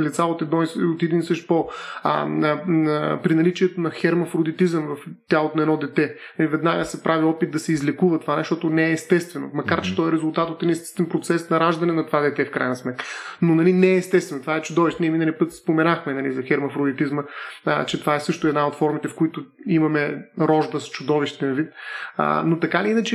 [0.00, 1.70] лица от, едно, от един и същ пол,
[2.02, 4.96] а, на, на, при наличието на хермафродитизъм в
[5.28, 6.14] тялото на едно дете.
[6.40, 9.50] И веднага се прави опит да се излекува това, защото не е естествено.
[9.54, 12.50] Макар, че той е резултат от един естествен процес на раждане на това дете в
[12.50, 13.04] крайна сметка.
[13.42, 14.40] Но нали, не е естествено.
[14.40, 15.02] Това е чудовище.
[15.02, 17.22] Ние минали път споменахме нали, за хермафродитизма,
[17.66, 21.68] а, че това е също една от формите, в които имаме рожба с чудовищен вид.
[22.16, 23.05] А, но така ли иначе,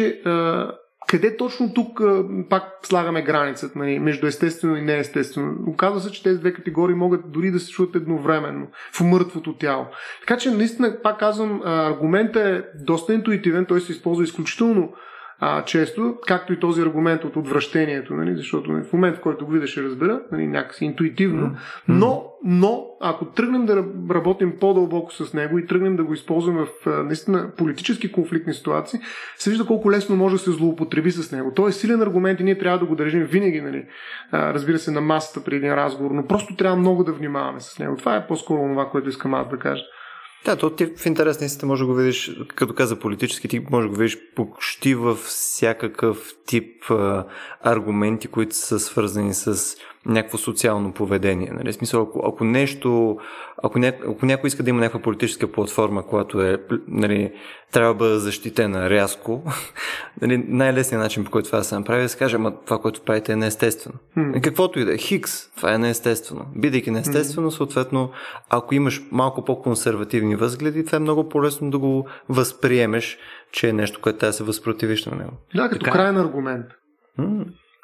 [1.08, 2.01] къде точно тук
[2.49, 5.54] пак слагаме границата нали, между естествено и неестествено?
[5.67, 9.86] Оказва се, че тези две категории могат дори да се чуят едновременно в мъртвото тяло.
[10.19, 14.93] Така че, наистина, пак казвам, аргументът е доста интуитивен, той се използва изключително
[15.43, 19.51] а, често, както и този аргумент от отвращението, нали, защото в момент, в който го
[19.51, 21.56] видя, ще разбера, нали, някакси интуитивно, mm-hmm.
[21.88, 27.04] но, но ако тръгнем да работим по-дълбоко с него и тръгнем да го използваме в
[27.04, 28.99] наистина политически конфликтни ситуации,
[29.36, 31.51] се вижда колко лесно може да се злоупотреби с него.
[31.56, 33.86] Той е силен аргумент и ние трябва да го държим винаги, нали,
[34.34, 37.95] разбира се, на масата при един разговор, но просто трябва много да внимаваме с него.
[37.95, 39.84] Това е по-скоро това, което искам аз да кажа.
[40.45, 43.65] Да, то ти в интерес на истина може да го видиш, като каза политически, ти
[43.71, 47.25] може да го видиш почти във всякакъв тип а,
[47.62, 49.75] аргументи, които са свързани с
[50.06, 51.52] някакво социално поведение.
[51.54, 51.74] Нали?
[51.74, 53.18] Смисъл, ако, ако нещо,
[53.64, 57.34] ако, ня, ако някой иска да има някаква политическа платформа, която е, нали,
[57.72, 59.44] трябва да бъде защитена рязко,
[60.22, 62.80] нали, най-лесният начин, по който това да се направи, е да се каже, ама това,
[62.80, 63.96] което правите е неестествено.
[64.18, 64.42] Mm.
[64.42, 66.46] Каквото и да е, хикс, това е неестествено.
[66.56, 67.56] Бидейки неестествено, mm.
[67.56, 68.12] съответно,
[68.50, 73.18] ако имаш малко по-консервативни възгледи, това е много по-лесно да го възприемеш,
[73.52, 75.32] че е нещо, което трябва да се възпротивиш на него.
[75.56, 75.98] Да, като така...
[75.98, 76.66] крайен аргумент.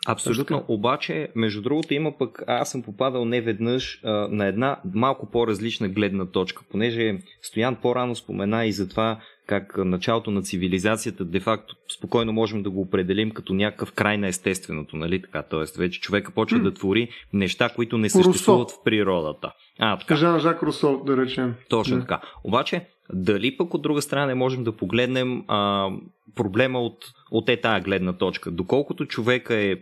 [0.07, 0.65] Абсолютно.
[0.67, 5.89] Обаче, между другото, има пък, аз съм попадал не веднъж а, на една малко по-различна
[5.89, 12.33] гледна точка, понеже Стоян по-рано спомена и за това как началото на цивилизацията де-факто спокойно
[12.33, 15.43] можем да го определим като някакъв край на естественото, нали така?
[15.43, 16.63] Тоест вече човека почва mm.
[16.63, 18.79] да твори неща, които не съществуват Русо.
[18.79, 19.51] в природата.
[19.79, 20.15] А, така.
[20.15, 21.55] Жан Жак Русо, да речем.
[21.69, 22.01] Точно yeah.
[22.01, 22.21] така.
[22.43, 25.89] Обаче, дали пък от друга страна не можем да погледнем а,
[26.35, 26.97] проблема от,
[27.31, 28.51] от е тази гледна точка?
[28.51, 29.75] Доколкото човека е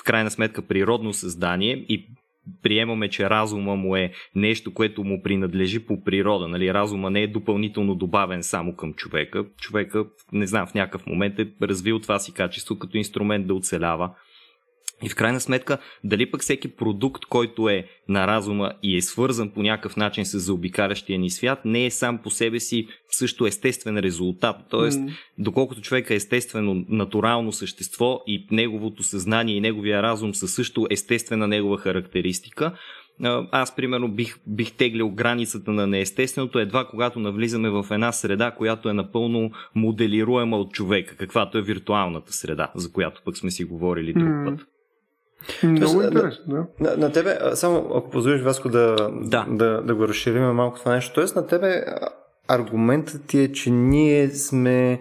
[0.00, 2.06] в крайна сметка природно създание и
[2.62, 6.48] приемаме, че разума му е нещо, което му принадлежи по природа.
[6.48, 6.74] Нали?
[6.74, 9.44] Разума не е допълнително добавен само към човека.
[9.60, 14.10] Човека, не знам, в някакъв момент е развил това си качество като инструмент да оцелява
[15.02, 19.50] и в крайна сметка, дали пък всеки продукт, който е на разума и е свързан
[19.50, 23.98] по някакъв начин с заобикалящия ни свят, не е сам по себе си също естествен
[23.98, 24.56] резултат.
[24.70, 25.12] Тоест, mm.
[25.38, 31.46] доколкото човек е естествено натурално същество и неговото съзнание и неговия разум са също естествена
[31.46, 32.72] негова характеристика,
[33.50, 38.88] аз, примерно, бих, бих теглил границата на неестественото едва когато навлизаме в една среда, която
[38.88, 44.12] е напълно моделируема от човека, каквато е виртуалната среда, за която пък сме си говорили
[44.12, 44.66] друг път.
[45.62, 46.66] Много интересно, да.
[46.80, 49.46] На, на тебе, само ако позволиш Васко да, да.
[49.48, 51.40] Да, да го разширим малко това нещо, т.е.
[51.40, 51.84] на тебе
[52.48, 55.00] аргументът ти е, че ние сме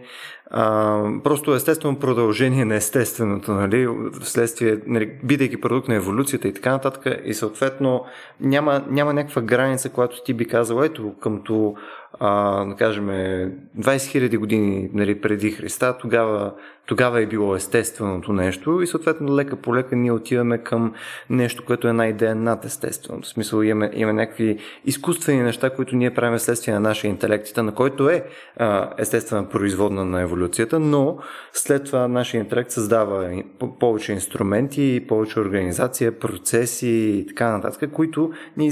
[0.51, 3.87] а, просто естествено продължение на естественото, нали,
[4.21, 8.05] вследствие, нали, бидейки продукт на еволюцията и така нататък, и съответно
[8.39, 11.75] няма, няма някаква граница, която ти би казал, ето, къмто
[12.19, 16.53] а, да кажем, 20 000 години нали, преди Христа, тогава,
[16.85, 20.93] тогава е било естественото нещо и съответно лека по лека ние отиваме към
[21.29, 23.27] нещо, което е една идея над естественото.
[23.27, 27.75] В смисъл имаме, имаме някакви изкуствени неща, които ние правим следствие на нашия интелектите, на
[27.75, 28.25] който е
[28.57, 31.17] а, естествена производна на еволюцията, но
[31.53, 33.43] след това нашия интелект създава
[33.79, 38.71] повече инструменти, повече организация, процеси и така нататък, които ни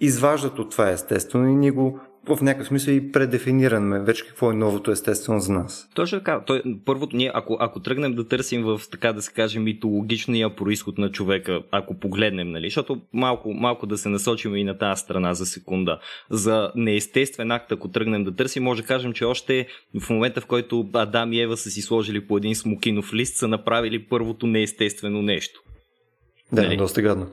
[0.00, 4.54] изваждат от това естествено и ни го в някакъв смисъл и предефинираме вече какво е
[4.54, 5.88] новото естествено за нас.
[5.94, 6.40] Точно така.
[6.46, 10.98] Той, първото, ние, ако, ако тръгнем да търсим в, така да се каже, митологичния происход
[10.98, 15.34] на човека, ако погледнем, нали, защото малко, малко да се насочим и на тази страна
[15.34, 15.98] за секунда.
[16.30, 19.66] За неестествен акт, ако тръгнем да търсим, може да кажем, че още
[20.00, 23.48] в момента, в който Адам и Ева са си сложили по един смокинов лист, са
[23.48, 25.60] направили първото неестествено нещо.
[26.52, 26.76] Да, нали?
[26.76, 27.26] доста гадно.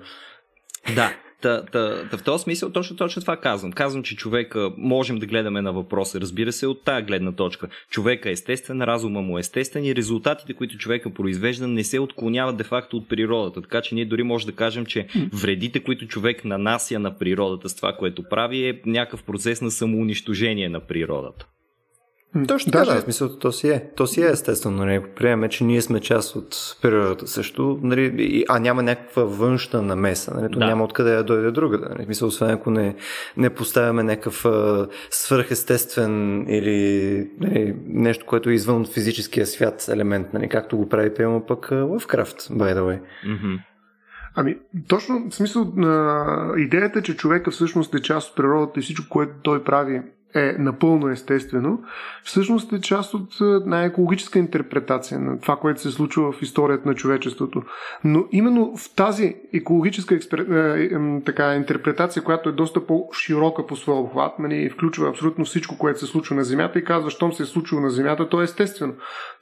[0.96, 3.72] Да, Та, та, та в този смисъл точно, точно това казвам.
[3.72, 7.68] Казвам, че човека можем да гледаме на въпроса, разбира се, от тази гледна точка.
[7.90, 12.58] Човека е естествен, разума му е естествен и резултатите, които човека произвежда, не се отклоняват
[12.58, 13.62] де-факто от природата.
[13.62, 17.76] Така че ние дори може да кажем, че вредите, които човек нанася на природата с
[17.76, 21.48] това, което прави, е някакъв процес на самоунищожение на природата.
[22.48, 23.90] Точно така, да, смисъл, то си е.
[23.96, 24.78] То си е естествено.
[24.78, 25.04] Нали?
[25.16, 28.46] Приемаме, че ние сме част от природата също, нали?
[28.50, 30.34] а няма някаква външна намеса.
[30.36, 30.52] Нали?
[30.52, 30.66] То да.
[30.66, 31.80] няма откъде да дойде друга.
[31.90, 32.06] Нали?
[32.06, 32.96] Смисъл, освен ако не,
[33.38, 34.46] не поставяме някакъв
[35.10, 40.50] свърхестествен или нали, нещо, което е извън физическия свят елемент, нали?
[40.50, 43.00] както го прави, приема пък Lovecraft, by the way.
[43.28, 43.60] Mm-hmm.
[44.36, 49.06] Ами, точно в смисъл на идеята, че човека всъщност е част от природата и всичко,
[49.10, 50.02] което той прави
[50.36, 51.84] е напълно естествено,
[52.24, 56.96] всъщност е част от е, най-екологическа интерпретация на това, което се случва в историята на
[56.96, 57.64] човечеството.
[58.04, 60.40] Но именно в тази екологическа експер...
[60.40, 60.90] Е,
[61.26, 66.06] така, интерпретация, която е доста по-широка по своя обхват, нали, включва абсолютно всичко, което се
[66.06, 68.94] случва на Земята и казва, щом се е случило на Земята, то е естествено.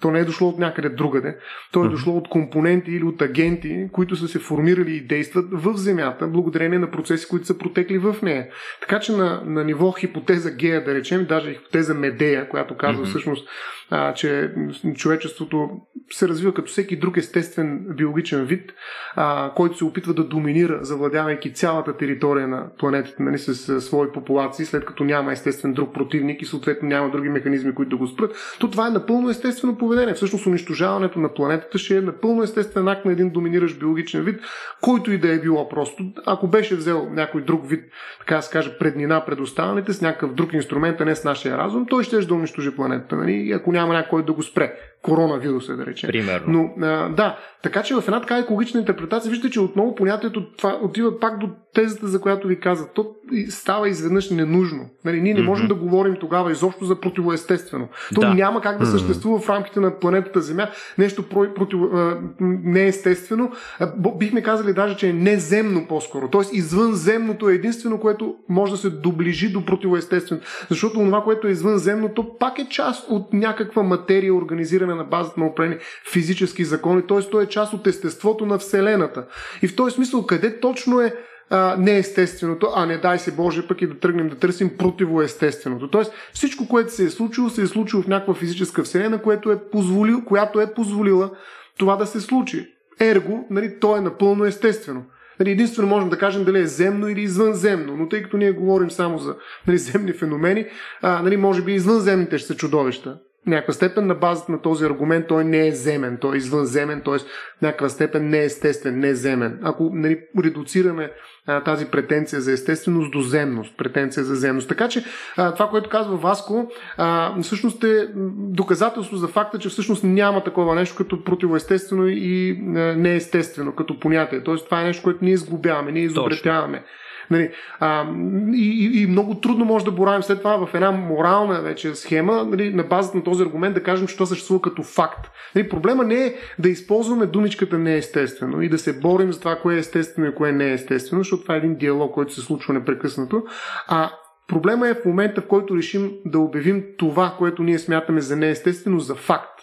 [0.02, 1.38] То не е дошло от някъде другаде.
[1.72, 5.74] То е дошло от компоненти или от агенти, които са се формирали и действат в
[5.78, 8.48] Земята, благодарение на процеси, които са протекли в нея.
[8.82, 13.10] Така че на, на ниво хипотеза гея да речем, даже хипотеза Медея, която казва mm-hmm.
[13.10, 13.48] всъщност
[13.90, 14.52] а, че
[14.96, 15.70] човечеството
[16.12, 18.74] се развива като всеки друг естествен биологичен вид,
[19.16, 24.66] а, който се опитва да доминира, завладявайки цялата територия на планетата нали, с, свои популации,
[24.66, 28.56] след като няма естествен друг противник и съответно няма други механизми, които да го спрат,
[28.60, 30.14] то това е напълно естествено поведение.
[30.14, 34.42] Всъщност унищожаването на планетата ще е напълно естествен акт на един доминиращ биологичен вид,
[34.82, 36.04] който и да е било просто.
[36.26, 37.84] Ако беше взел някой друг вид,
[38.20, 41.58] така да се каже, преднина пред останалите, с някакъв друг инструмент, а не с нашия
[41.58, 43.16] разум, той ще да унищожи планетата.
[43.16, 43.52] Нали?
[43.56, 44.74] Ако няма някой да го спре.
[45.02, 46.08] Коронавируса, да речем.
[46.08, 46.46] Примерно.
[46.48, 50.80] Но, а, да, така че в една така екологична интерпретация, виждате, че отново понятието това
[50.82, 52.88] отива пак до тезата, за която ви казах.
[52.96, 53.16] То
[53.50, 54.90] става изведнъж ненужно.
[55.06, 55.70] Нали, ние не можем mm-hmm.
[55.70, 57.88] да говорим тогава изобщо за противоестествено.
[58.16, 58.34] То да.
[58.34, 63.52] няма как да съществува в рамките на планетата Земя нещо про, против, а, неестествено.
[63.80, 66.28] А, бихме казали даже, че е неземно по-скоро.
[66.28, 70.42] Тоест извънземното е единствено, което може да се доближи до противоестествено.
[70.70, 75.46] Защото това, което е извънземното, пак е част от някаква материя, организирана на базата на
[75.46, 75.80] определени
[76.12, 77.02] физически закони.
[77.08, 79.26] Тоест, то е част от естеството на Вселената.
[79.62, 81.16] И в този смисъл, къде точно е
[81.50, 85.90] а, неестественото, а не дай се Боже пък и да тръгнем да търсим противоестественото.
[85.90, 89.70] Тоест всичко, което се е случило, се е случило в някаква физическа вселена, което е
[89.72, 91.32] позволил, която е позволила
[91.78, 92.68] това да се случи.
[93.00, 95.04] Ерго, нали, то е напълно естествено.
[95.40, 98.92] Нали, единствено можем да кажем дали е земно или извънземно, но тъй като ние говорим
[98.92, 99.36] само за
[99.68, 100.66] нали, земни феномени,
[101.02, 105.28] а, нали, може би извънземните ще са чудовища някаква степен на базата на този аргумент
[105.28, 107.18] той не е земен, той е извънземен, т.е.
[107.62, 109.60] някаква степен не е естествен, не е земен.
[109.64, 111.12] Ако нали, редуцираме
[111.48, 114.70] а, тази претенция за естественост до земност, претенция за земност.
[114.70, 115.04] Така че
[115.38, 120.76] а, това, което казва Васко, а, всъщност е доказателство за факта, че всъщност няма такова
[120.76, 124.44] нещо като противоестествено и а, неестествено като понятие.
[124.44, 126.84] Тоест това е нещо, което ние изглобяваме, ние изобретяваме.
[127.32, 128.06] Нали, а,
[128.54, 132.74] и, и, много трудно може да боравим след това в една морална вече схема, нали,
[132.74, 135.32] на базата на този аргумент да кажем, че това съществува като факт.
[135.56, 139.76] Нали, проблема не е да използваме думичката неестествено и да се борим за това, кое
[139.76, 142.74] е естествено и кое не е естествено, защото това е един диалог, който се случва
[142.74, 143.44] непрекъснато.
[143.88, 144.12] А
[144.50, 149.00] Проблема е в момента, в който решим да обявим това, което ние смятаме за неестествено,
[149.00, 149.59] за факт.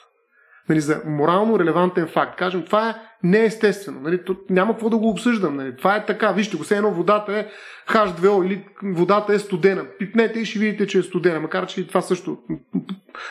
[0.68, 2.38] Нали, за морално релевантен факт.
[2.38, 4.00] Кажем, това е неестествено.
[4.00, 5.57] Нали, няма какво да го обсъждам.
[5.57, 5.76] Нали.
[5.76, 6.33] Това е така.
[6.33, 7.46] Вижте го, все едно водата е
[7.88, 9.85] H2O или водата е студена.
[9.98, 11.40] Пипнете и ще видите, че е студена.
[11.40, 12.38] Макар, че това също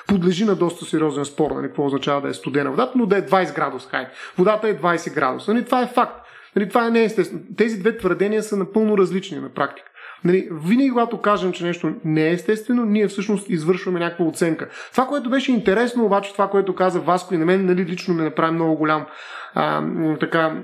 [0.08, 1.52] подлежи на доста сериозен спор.
[1.52, 3.88] Нали, какво означава да е студена водата, но да е 20 градус.
[3.88, 4.08] Хай.
[4.38, 5.54] Водата е 20 градуса.
[5.54, 6.22] Нали, това е факт.
[6.56, 7.44] Нали, това е неестествено.
[7.58, 9.90] Тези две твърдения са напълно различни на практика.
[10.26, 14.70] Нали, винаги, когато кажем, че нещо не е естествено, ние всъщност извършваме някаква оценка.
[14.92, 18.24] Това, което беше интересно, обаче, това, което каза Васко и на мен, нали, лично ме
[18.24, 19.06] направи много голям
[19.54, 19.84] а,
[20.20, 20.64] така,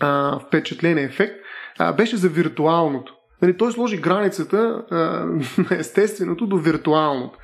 [0.00, 1.34] а, впечатление ефект,
[1.78, 3.17] а, беше за виртуалното.
[3.42, 4.82] Нали, той сложи границата
[5.70, 7.38] на естественото до виртуалното.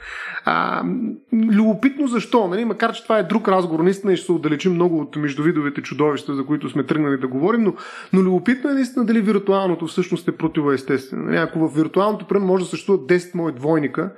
[0.44, 0.84] А,
[1.32, 5.16] любопитно защо, нали, макар че това е друг разговор, наистина ще се отдалечим много от
[5.16, 7.74] междувидовите чудовища, за които сме тръгнали да говорим, но,
[8.12, 11.24] но любопитно е наистина дали виртуалното всъщност е противоестествено.
[11.24, 14.12] Нали, ако в виртуалното, примерно, може да съществуват 10 мои двойника,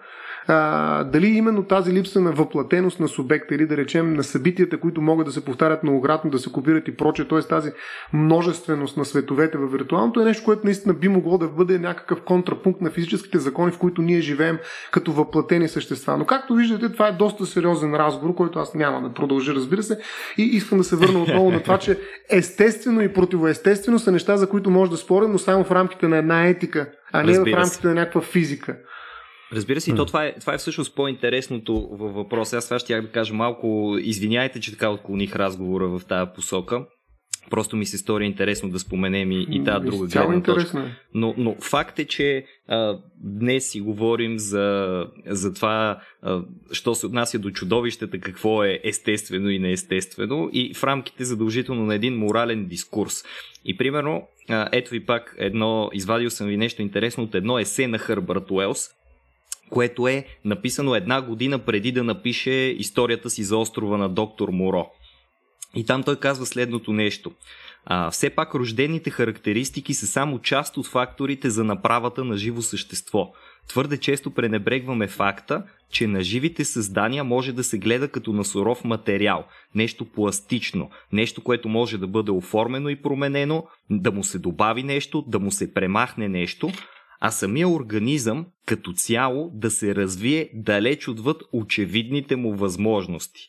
[0.48, 5.00] а, дали именно тази липса на въплатеност на субекта или да речем на събитията, които
[5.00, 7.40] могат да се повтарят многократно, да се копират и проче, т.е.
[7.40, 7.72] тази
[8.12, 12.80] множественост на световете във виртуалното е нещо, което наистина би могло да бъде някакъв контрапункт
[12.80, 14.58] на физическите закони, в които ние живеем
[14.90, 16.16] като въплатени същества.
[16.16, 19.98] Но както виждате, това е доста сериозен разговор, който аз няма да продължа, разбира се.
[20.38, 21.98] И искам да се върна отново на това, че
[22.30, 26.16] естествено и противоестествено са неща, за които може да спорим, но само в рамките на
[26.16, 27.86] една етика, а не Разбира в рамките се.
[27.86, 28.76] на някаква физика.
[29.52, 32.56] Разбира се, и то това е, това е всъщност по-интересното във въпроса.
[32.56, 36.86] Аз това ще да кажа малко, извиняйте, че така отклоних разговора в тази посока.
[37.50, 40.80] Просто ми се стори интересно да споменем и, и тази друга гледна точка.
[40.80, 40.82] Е.
[41.14, 46.42] Но, но факт е, че а, днес си говорим за, за това, а,
[46.72, 51.94] що се отнася до чудовищата, какво е естествено и неестествено и в рамките задължително на
[51.94, 53.22] един морален дискурс.
[53.64, 57.88] И примерно, а, ето ви пак едно, извадил съм ви нещо интересно от едно есе
[57.88, 58.88] на Хърбърт Уелс,
[59.70, 64.86] което е написано една година преди да напише историята си за острова на доктор Моро.
[65.76, 67.32] И там той казва следното нещо.
[67.84, 73.32] А, все пак рождените характеристики са само част от факторите за направата на живо същество.
[73.68, 78.84] Твърде често пренебрегваме факта, че на живите създания може да се гледа като на суров
[78.84, 79.44] материал,
[79.74, 85.24] нещо пластично, нещо, което може да бъде оформено и променено, да му се добави нещо,
[85.26, 86.70] да му се премахне нещо,
[87.20, 93.48] а самия организъм като цяло да се развие далеч отвъд очевидните му възможности.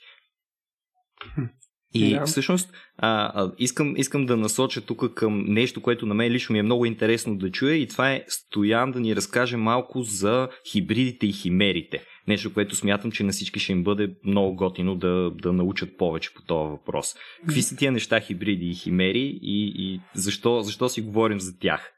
[1.93, 2.25] И yeah.
[2.25, 6.59] всъщност а, а, искам, искам да насоча тук към нещо, което на мен лично ми
[6.59, 11.27] е много интересно да чуя и това е Стоян да ни разкаже малко за хибридите
[11.27, 12.03] и химерите.
[12.27, 16.33] Нещо, което смятам, че на всички ще им бъде много готино да, да научат повече
[16.33, 17.15] по този въпрос.
[17.45, 21.96] Какви са тия неща хибриди и химери и, и защо, защо си говорим за тях?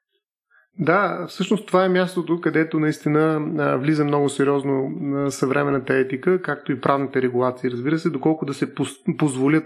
[0.77, 3.39] Да, всъщност това е мястото, където наистина
[3.79, 8.73] влиза много сериозно на съвременната етика, както и правните регулации, разбира се, доколко да се
[9.17, 9.65] позволят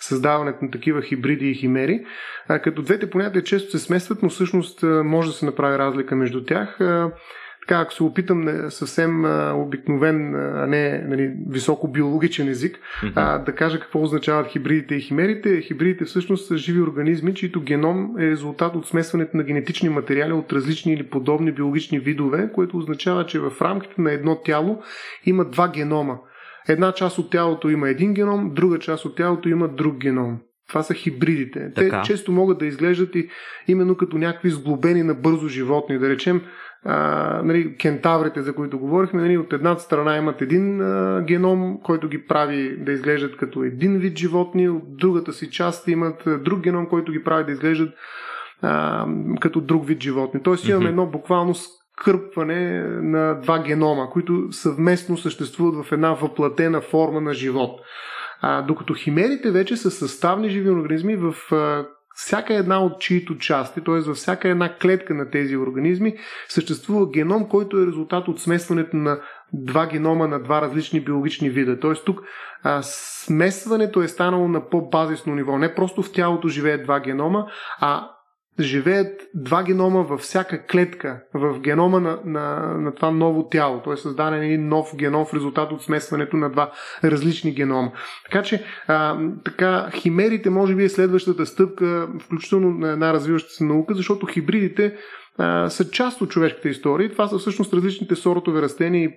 [0.00, 2.04] създаването на такива хибриди и химери.
[2.48, 6.78] Като двете понятия често се смесват, но всъщност може да се направи разлика между тях
[7.62, 13.12] така, ако се опитам на съвсем а, обикновен, а не нали, високо биологичен език, mm-hmm.
[13.16, 15.60] а, да кажа какво означават хибридите и химерите.
[15.60, 20.52] Хибридите всъщност са живи организми, чието геном е резултат от смесването на генетични материали от
[20.52, 24.82] различни или подобни биологични видове, което означава, че в рамките на едно тяло
[25.26, 26.18] има два генома.
[26.68, 30.38] Една част от тялото има един геном, друга част от тялото има друг геном.
[30.68, 31.72] Това са хибридите.
[31.74, 32.02] Така.
[32.02, 33.28] Те често могат да изглеждат и
[33.68, 35.98] именно като някакви сглобени на бързо животни.
[35.98, 36.42] Да речем,
[36.84, 42.08] а, нали, кентаврите, за които говорихме, нали, от едната страна имат един а, геном, който
[42.08, 46.88] ги прави да изглеждат като един вид животни, от другата си част имат друг геном,
[46.88, 47.94] който ги прави да изглеждат
[48.62, 49.06] а,
[49.40, 50.42] като друг вид животни.
[50.42, 57.20] Тоест имаме едно буквално скърпване на два генома, които съвместно съществуват в една въплатена форма
[57.20, 57.80] на живот.
[58.40, 63.80] А, докато химерите вече са съставни живи организми, в а, всяка една от чието части,
[63.84, 64.00] т.е.
[64.00, 66.14] във всяка една клетка на тези организми,
[66.48, 69.20] съществува геном, който е резултат от смесването на
[69.52, 71.80] два генома на два различни биологични вида.
[71.80, 71.94] Т.е.
[71.94, 72.20] тук
[72.62, 75.58] а, смесването е станало на по-базисно ниво.
[75.58, 77.46] Не просто в тялото живеят два генома,
[77.80, 78.08] а
[78.60, 83.80] живеят два генома във всяка клетка, в генома на, на, на това ново тяло.
[83.84, 86.72] Той е създаден един нов геном в резултат от смесването на два
[87.04, 87.92] различни генома.
[88.24, 93.64] Така че, а, така, химерите може би е следващата стъпка, включително на една развиваща се
[93.64, 94.96] наука, защото хибридите
[95.38, 97.12] а, са част от човешката история.
[97.12, 99.12] Това са всъщност различните сортове растения и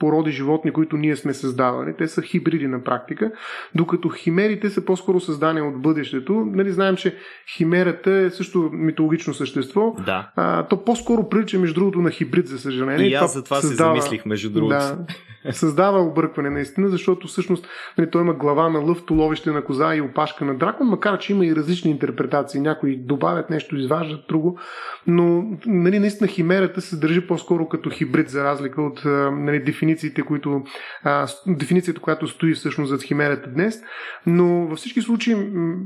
[0.00, 1.94] породи животни, които ние сме създавали.
[1.98, 3.32] Те са хибриди на практика,
[3.74, 6.32] докато химерите са по-скоро създания от бъдещето.
[6.32, 7.16] Нали, знаем, че
[7.56, 9.96] химерата е също митологично същество.
[10.06, 10.30] Да.
[10.36, 13.06] А, то по-скоро прилича, между другото, на хибрид, за съжаление.
[13.06, 13.94] И аз за това създава...
[13.94, 14.74] се замислих, между другото.
[14.74, 19.94] Да, създава объркване наистина, защото всъщност нали, той има глава на лъв, туловище на коза
[19.94, 22.60] и опашка на дракон, макар че има и различни интерпретации.
[22.60, 24.58] Някои добавят нещо, изваждат друго,
[25.06, 30.62] но нали, наистина химерата се държи по-скоро като хибрид, за разлика от нали, дефинициите, които,
[31.04, 33.82] а, дефиницията, която стои всъщност зад химерата днес.
[34.26, 35.32] Но във всички случаи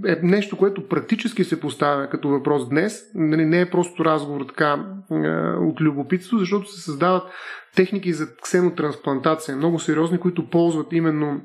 [0.07, 3.03] е нещо, което практически се поставя като въпрос днес.
[3.15, 4.85] Нали, не е просто разговор така
[5.61, 7.23] от любопитство, защото се създават
[7.77, 11.41] техники за ксенотрансплантация, много сериозни, които ползват именно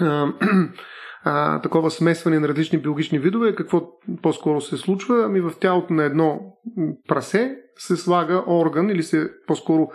[1.24, 3.54] а, такова смесване на различни биологични видове.
[3.54, 3.82] Какво
[4.22, 5.24] по-скоро се случва?
[5.24, 6.40] Ами в тялото на едно
[7.08, 9.88] прасе се слага орган или се по-скоро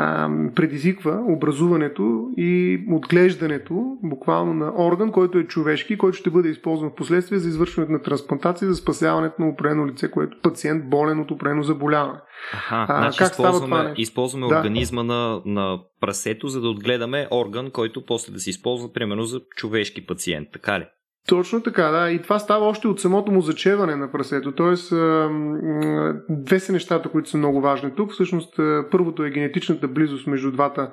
[0.00, 6.90] а, предизвиква образуването и отглеждането буквално на орган, който е човешки, който ще бъде използван
[6.90, 11.20] в последствие за извършването на трансплантация, за спасяването на определено лице, което е пациент болен
[11.20, 12.18] от определено заболяване.
[12.52, 14.56] Аха, а, значи как използваме, става това използваме да.
[14.56, 19.40] организма на, на прасето, за да отгледаме орган, който после да се използва примерно за
[19.56, 20.86] човешки пациент, така ли?
[21.28, 22.10] Точно така, да.
[22.10, 24.52] И това става още от самото му зачеване на прасето.
[24.52, 24.92] Тоест,
[26.30, 28.12] две са нещата, които са много важни тук.
[28.12, 28.60] Всъщност,
[28.90, 30.90] първото е генетичната близост между двата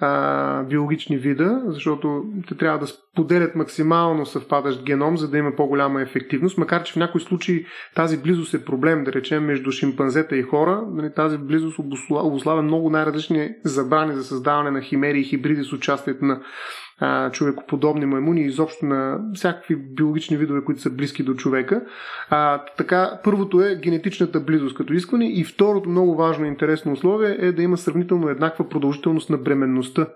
[0.00, 6.02] а, биологични вида, защото те трябва да споделят максимално съвпадащ геном, за да има по-голяма
[6.02, 10.42] ефективност, макар че в някои случаи тази близост е проблем, да речем, между шимпанзета и
[10.42, 10.82] хора.
[10.92, 11.78] Нали, тази близост
[12.10, 16.40] обославя много най-различни забрани за създаване на химери и хибриди с участието на
[17.00, 21.82] а, човекоподобни маймуни и изобщо на всякакви биологични видове, които са близки до човека.
[22.30, 27.36] А, така, първото е генетичната близост като искане и второто много важно и интересно условие
[27.40, 30.06] е да има сравнително еднаква продължителност на бременността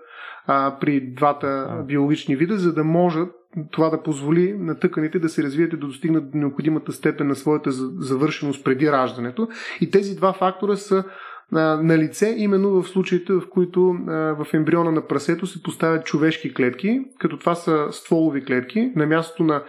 [0.47, 3.19] а, при двата биологични вида, за да може
[3.71, 7.71] това да позволи на тъканите да се развият и да достигнат необходимата степен на своята
[7.71, 9.47] завършеност преди раждането.
[9.81, 11.03] И тези два фактора са
[11.51, 17.01] на лице, именно в случаите, в които в ембриона на прасето се поставят човешки клетки,
[17.19, 19.63] като това са стволови клетки, на мястото на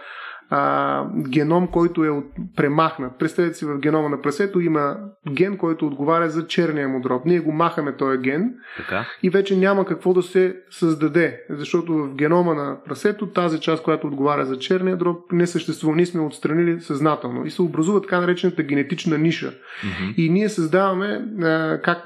[0.53, 2.09] а, геном, който е
[2.55, 3.19] премахнат.
[3.19, 4.97] Представете си, в генома на прасето има
[5.29, 7.25] ген, който отговаря за черния му дроб.
[7.25, 9.07] Ние го махаме този ген така.
[9.23, 14.07] и вече няма какво да се създаде, защото в генома на прасето тази част, която
[14.07, 15.95] отговаря за черния дроб, не съществува.
[15.95, 19.51] Ние сме отстранили съзнателно и се образува така наречената генетична ниша.
[19.51, 20.15] Mm-hmm.
[20.15, 22.03] И ние създаваме а, как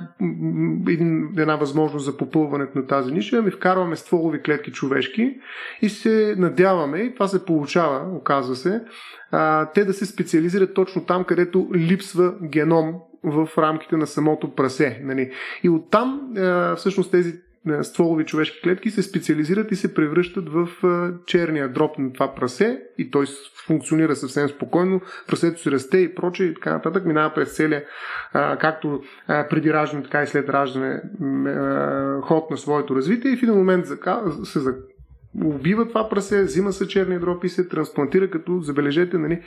[0.87, 5.37] един, една възможност за попълването на тази ниша, ми вкарваме стволови клетки човешки
[5.81, 8.81] и се надяваме, и това се получава, оказва се,
[9.31, 15.01] а, те да се специализират точно там, където липсва геном в рамките на самото прасе.
[15.03, 15.31] Нали.
[15.63, 17.33] И оттам а, всъщност тези
[17.81, 20.69] стволови човешки клетки се специализират и се превръщат в
[21.25, 23.25] черния дроб на това прасе и той
[23.65, 27.83] функционира съвсем спокойно, прасето се расте и прочее и така нататък, минава през целия,
[28.59, 31.01] както преди раждане, така и след раждане
[32.21, 33.86] ход на своето развитие и в един момент
[34.43, 34.59] се
[35.43, 39.41] убива това прасе, взима се черния дроб и се трансплантира, като забележете, нали,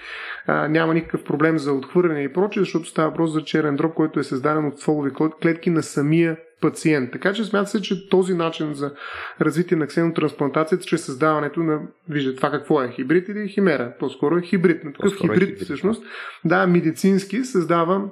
[0.46, 4.20] а, няма никакъв проблем за отхвърляне и прочее, защото става въпрос за черен дроб, който
[4.20, 5.10] е създаден от стволови
[5.42, 7.12] клетки на самия пациент.
[7.12, 8.92] Така че смята се, че този начин за
[9.40, 14.42] развитие на ксенотрансплантацията, чрез създаването на, виждате това какво е, хибрид или химера, по-скоро е
[14.42, 14.80] хибрид.
[14.84, 16.02] Но такъв хибрид, е хибрид, всъщност,
[16.44, 18.04] да, медицински създава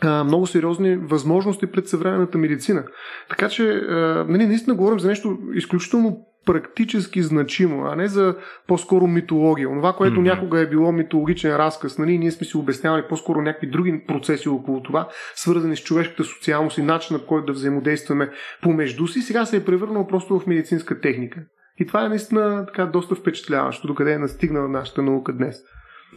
[0.00, 2.84] а, много сериозни възможности пред съвременната медицина.
[3.28, 8.36] Така че, а, нали, наистина говорим за нещо изключително практически значимо, а не за
[8.66, 9.68] по-скоро митология.
[9.68, 10.22] Това, което mm-hmm.
[10.22, 14.82] някога е било митологичен разказ, нали, ние сме си обяснявали по-скоро някакви други процеси около
[14.82, 18.30] това, свързани с човешката социалност и начинът, който да взаимодействаме
[18.62, 21.40] помежду си, сега се е превърнал просто в медицинска техника.
[21.78, 25.56] И това е наистина така доста впечатляващо, докъде е настигнала нашата наука днес.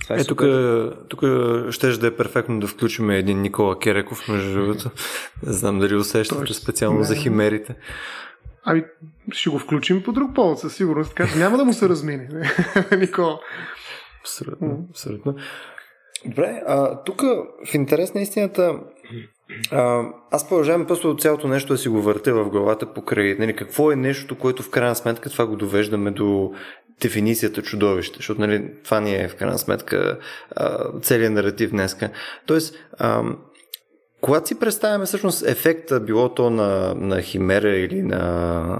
[0.09, 0.43] е, е тук,
[1.09, 1.19] тук
[1.69, 4.89] ще да е перфектно да включим един Никола Кереков, между другото.
[5.47, 7.05] Не знам дали усещате специално не.
[7.05, 7.75] за химерите.
[8.63, 8.83] Ами,
[9.31, 12.29] ще го включим по друг повод, със сигурност, така че няма да му се размине.
[12.97, 13.39] Никола.
[14.21, 15.35] Абсолютно, абсолютно.
[16.25, 17.21] Добре, а, тук
[17.71, 18.79] в интерес на истината
[19.71, 23.55] а, аз продължавам просто от цялото нещо да си го въртя в главата покрай нали,
[23.55, 26.51] какво е нещото, което в крайна сметка това го довеждаме до
[27.01, 30.19] дефиницията чудовище, защото нали, това ни е в крайна сметка
[31.01, 32.09] целият наратив днеска.
[32.45, 33.23] Тоест, а,
[34.23, 38.79] когато си представяме всъщност ефекта, било то на, на химера или на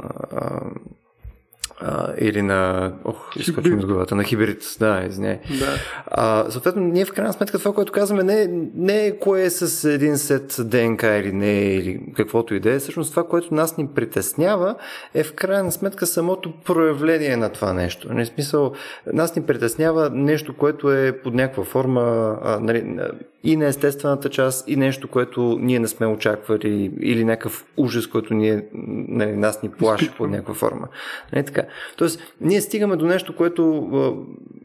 [1.84, 2.92] а, или на...
[3.06, 4.16] Ох, изкочвам из главата.
[4.16, 5.40] На хибрид, да, извиняй.
[5.60, 5.76] Да.
[6.08, 9.90] А, съответно, ние в крайна сметка това, което казваме, не, не е кое е с
[9.90, 12.80] един сет ДНК или не, или каквото и да е.
[12.80, 14.76] Всъщност това, което нас ни притеснява,
[15.14, 18.14] е в крайна сметка самото проявление на това нещо.
[18.14, 18.74] Не смисъл,
[19.14, 23.00] нас ни притеснява нещо, което е под някаква форма а, нали,
[23.44, 28.34] и на естествената част, и нещо, което ние не сме очаквали, или някакъв ужас, който
[28.34, 28.66] ние,
[29.08, 30.88] нали, нас ни плаши под някаква форма.
[31.34, 31.62] Не, така.
[31.98, 33.90] Тоест, ние стигаме до нещо, което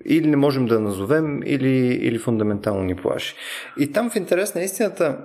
[0.04, 3.34] или не можем да назовем, или, или фундаментално ни плаши.
[3.78, 5.18] И там в интерес на истината,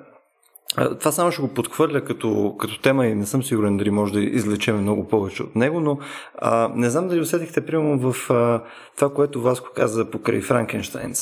[1.00, 4.22] това само ще го подхвърля като, като тема и не съм сигурен дали може да
[4.22, 6.00] излечеме много повече от него, но
[6.38, 8.64] а, не знам дали усетихте примерно в а,
[8.98, 11.16] това, което Васко каза покрай Франкенштайн.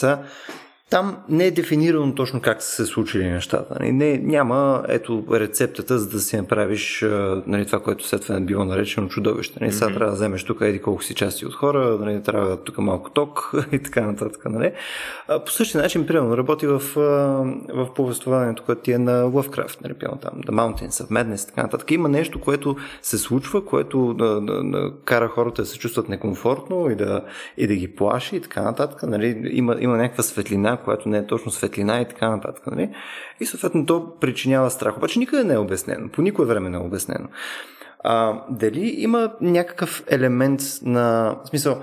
[0.92, 3.78] Там не е дефинирано точно как са се случили нещата.
[3.80, 3.92] Нали?
[3.92, 7.06] Не, няма ето рецептата, за да си направиш
[7.48, 9.58] нали, това, което след това е било наречено чудовище.
[9.62, 9.72] Нали?
[9.72, 9.94] Сега mm-hmm.
[9.94, 12.24] трябва да вземеш тук еди колко си части от хора, нали?
[12.24, 14.46] трябва тук малко ток и така нататък.
[14.46, 14.72] Нали?
[15.46, 16.82] По същия начин, примерно, работи в,
[17.74, 19.94] в повествованието, което ти е на Lovecraft, нали?
[20.00, 21.92] там, The Mountains of Madness и така нататък.
[21.92, 26.89] Има нещо, което се случва, което да, да, да кара хората да се чувстват некомфортно
[26.89, 27.22] и да,
[27.58, 29.04] и да ги плаши и така нататък.
[29.04, 29.50] Нали?
[29.52, 32.68] Има, има някаква светлина, която не е точно светлина и така нататък.
[32.68, 32.96] Нали?
[33.40, 34.98] И съответно то причинява страх.
[34.98, 36.10] Обаче никъде не е обяснено.
[36.10, 37.28] По никое време не е обяснено.
[38.04, 41.36] А, дали има някакъв елемент на...
[41.46, 41.82] В смисъл,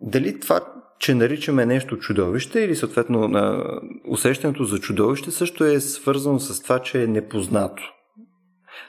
[0.00, 0.60] дали това,
[0.98, 3.64] че наричаме нещо чудовище или съответно на
[4.08, 7.82] усещането за чудовище също е свързано с това, че е непознато.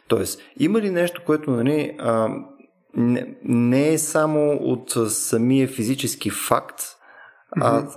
[0.07, 2.29] Тоест, има ли нещо, което нали, а,
[2.93, 6.81] не, не е само от самия физически факт,
[7.61, 7.87] а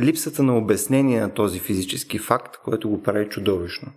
[0.00, 3.92] липсата на обяснение на този физически факт, което го прави чудовищно.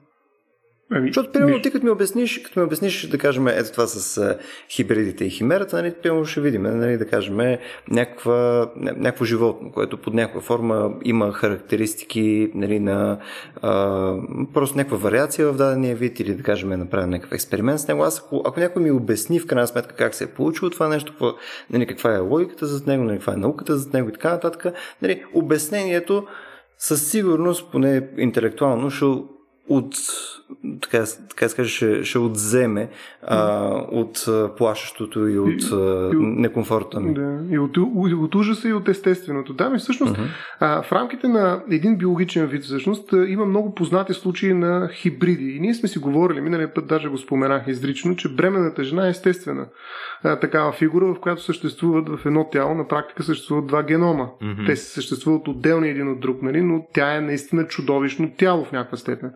[0.91, 4.35] Ами, Защото, примерно, ти като ми обясниш, като ми обясниш, да кажем, ето това с
[4.69, 7.57] хибридите и химерата, нали, примерно ще видим, нали, да кажем,
[7.91, 13.19] някаква, някакво животно, което под някаква форма има характеристики нали, на
[13.61, 14.13] а,
[14.53, 18.03] просто някаква вариация в дадения вид или да кажем е направим някакъв експеримент с него.
[18.03, 21.11] Аз ако, ако някой ми обясни в крайна сметка как се е получило това нещо,
[21.11, 21.33] какво,
[21.69, 24.73] нали, каква е логиката за него, нали, каква е науката за него и така нататък,
[25.01, 26.27] нали, обяснението
[26.77, 29.05] със сигурност, поне интелектуално, ще
[29.69, 29.95] от
[30.81, 32.89] така, така скажа, ще, ще отземе
[33.21, 34.25] а, от
[34.57, 35.61] плашещото и от
[36.13, 37.13] и, некомфорта ми.
[37.13, 39.53] Да, и от, от ужаса и от естественото.
[39.53, 40.27] Да, ми всъщност uh-huh.
[40.59, 45.51] а, в рамките на един биологичен вид всъщност има много познати случаи на хибриди.
[45.51, 49.09] И ние сме си говорили, миналия път даже го споменах изрично, че бременната жена е
[49.09, 49.65] естествена
[50.23, 54.29] а, такава фигура, в която съществуват в едно тяло, на практика съществуват два генома.
[54.41, 54.65] Mm-hmm.
[54.65, 56.61] Те съществуват отделни един от друг, нали?
[56.61, 59.31] но тя е наистина чудовищно тяло в някаква степен.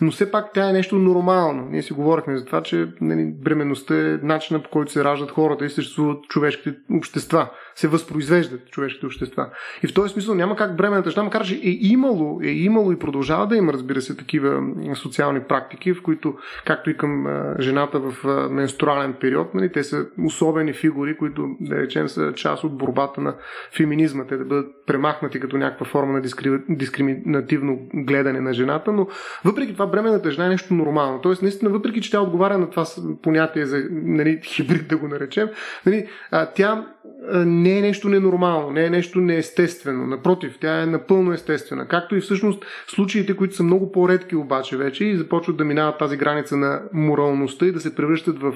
[0.00, 1.66] Но все пак тя е нещо нормално.
[1.70, 5.64] Ние си говорихме за това, че нали, бременността е начина по който се раждат хората
[5.64, 9.48] и съществуват човешките общества се възпроизвеждат човешките общества.
[9.82, 12.98] И в този смисъл няма как бременната жена, макар че е имало, е имало и
[12.98, 14.62] продължава да има, разбира се, такива
[14.94, 17.26] социални практики, в които, както и към
[17.60, 22.78] жената в менструален период, нали, те са особени фигури, които, да речем, са част от
[22.78, 23.34] борбата на
[23.76, 26.58] феминизма, те да бъдат премахнати като някаква форма на дискри...
[26.68, 29.06] дискриминативно гледане на жената, но
[29.44, 31.20] въпреки това бременната жена е нещо нормално.
[31.20, 32.84] Тоест, наистина, въпреки че тя отговаря на това
[33.22, 35.48] понятие за нали, хибрид, да го наречем,
[35.86, 36.06] нали,
[36.54, 36.86] тя
[37.34, 40.06] не е нещо ненормално, не е нещо неестествено.
[40.06, 41.88] Напротив, тя е напълно естествена.
[41.88, 46.16] Както и всъщност случаите, които са много по-редки обаче вече и започват да минават тази
[46.16, 48.52] граница на моралността и да се превръщат в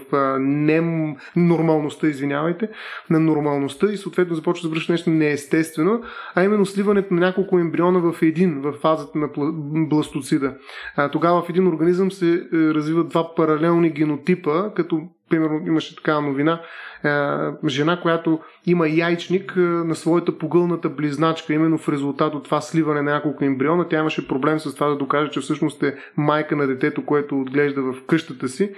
[1.36, 2.68] ненормалността, извинявайте,
[3.10, 6.02] на нормалността и съответно започва да връща нещо неестествено,
[6.34, 9.28] а именно сливането на няколко ембриона в един, в фазата на
[9.88, 10.54] бластоцида.
[11.12, 16.60] Тогава в един организъм се е, развиват два паралелни генотипа, като примерно имаше такава новина,
[17.04, 22.60] е, жена, която има яйчник е, на своята погълната близначка, именно в резултат от това
[22.60, 23.88] сливане на няколко ембриона.
[23.88, 27.82] Тя имаше проблем с това да докаже, че всъщност е майка на детето, което отглежда
[27.82, 28.70] в къщата си, е,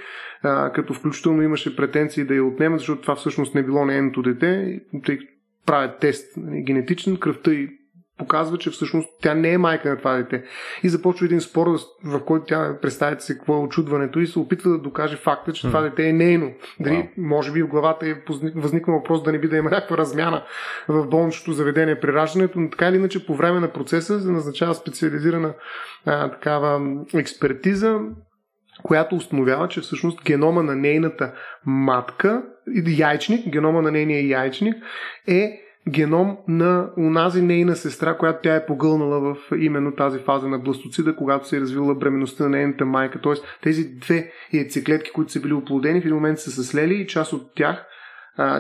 [0.75, 5.19] като включително имаше претенции да я отнема, защото това всъщност не било нейното дете, тъй
[5.67, 7.78] правят тест нали, генетичен, кръвта и
[8.19, 10.45] показва, че всъщност тя не е майка на това дете.
[10.83, 11.67] И започва един спор,
[12.05, 15.67] в който тя представя се какво е очудването и се опитва да докаже факта, че
[15.67, 16.53] това дете е нейно.
[16.81, 17.09] Дали, wow.
[17.19, 18.15] може би в главата е
[18.55, 20.43] възникнал въпрос да не би да има някаква размяна
[20.89, 24.75] в болничното заведение при раждането, но така или иначе по време на процеса се назначава
[24.75, 25.55] специализирана
[26.07, 28.01] а, такава експертиза,
[28.83, 31.33] която установява, че всъщност генома на нейната
[31.67, 32.43] матка,
[32.87, 34.75] яйчник, генома на нейния яйчник
[35.29, 40.59] е геном на унази нейна сестра, която тя е погълнала в именно тази фаза на
[40.59, 43.21] бластоцида, когато се е развила бременността на нейната майка.
[43.21, 47.07] Тоест тези две яйцеклетки, които са били оплодени, в един момент са се слели и
[47.07, 47.85] част от тях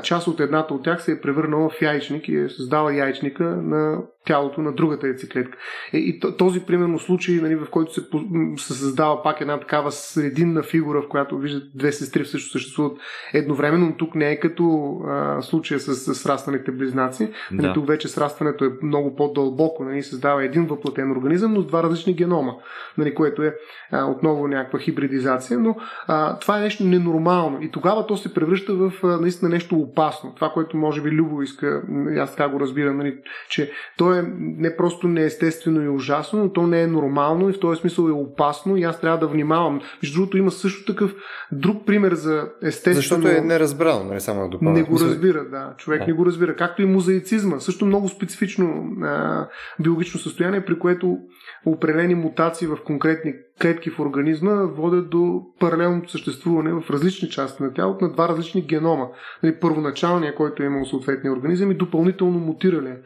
[0.03, 4.03] част от едната от тях се е превърнала в яйчник и е създала яйчника на
[4.29, 5.59] тялото на другата яйцеклетка.
[5.93, 8.01] И този примерно случай, нали, в който се,
[8.57, 12.99] се създава пак една такава срединна фигура, в която виждат две сестри също съществуват
[13.35, 17.31] едновременно, но тук не е като а, случая с, с срастваните близнаци.
[17.53, 17.72] Нали, да.
[17.72, 19.85] Тук вече срастването е много по-дълбоко.
[19.85, 22.53] Нали, създава един въплатен организъм, но с два различни генома,
[22.99, 23.55] нали, което е
[23.93, 25.76] а, отново някаква хибридизация, но
[26.07, 27.62] а, това е нещо ненормално.
[27.62, 30.35] И тогава то се превръща в а, наистина нещо опасно.
[30.35, 31.83] Това, което може би Любо иска,
[32.18, 33.18] аз така го разбирам, нали,
[33.49, 37.52] че то е е не просто неестествено и ужасно, но то не е нормално и
[37.52, 39.80] в този смисъл е опасно и аз трябва да внимавам.
[40.02, 41.14] Между другото има също такъв
[41.52, 42.96] друг пример за естествено...
[42.96, 45.74] Защото е неразбрал, не само да Не го разбира, да.
[45.78, 46.06] Човек да.
[46.06, 46.56] не го разбира.
[46.56, 47.60] Както и музеицизма.
[47.60, 49.46] Също много специфично а,
[49.80, 51.18] биологично състояние, при което
[51.66, 57.72] определени мутации в конкретни клетки в организма водят до паралелното съществуване в различни части на
[57.72, 59.08] тялото на два различни генома.
[59.42, 62.96] Нали, първоначалния, който е имал съответния организъм и допълнително мутиралия.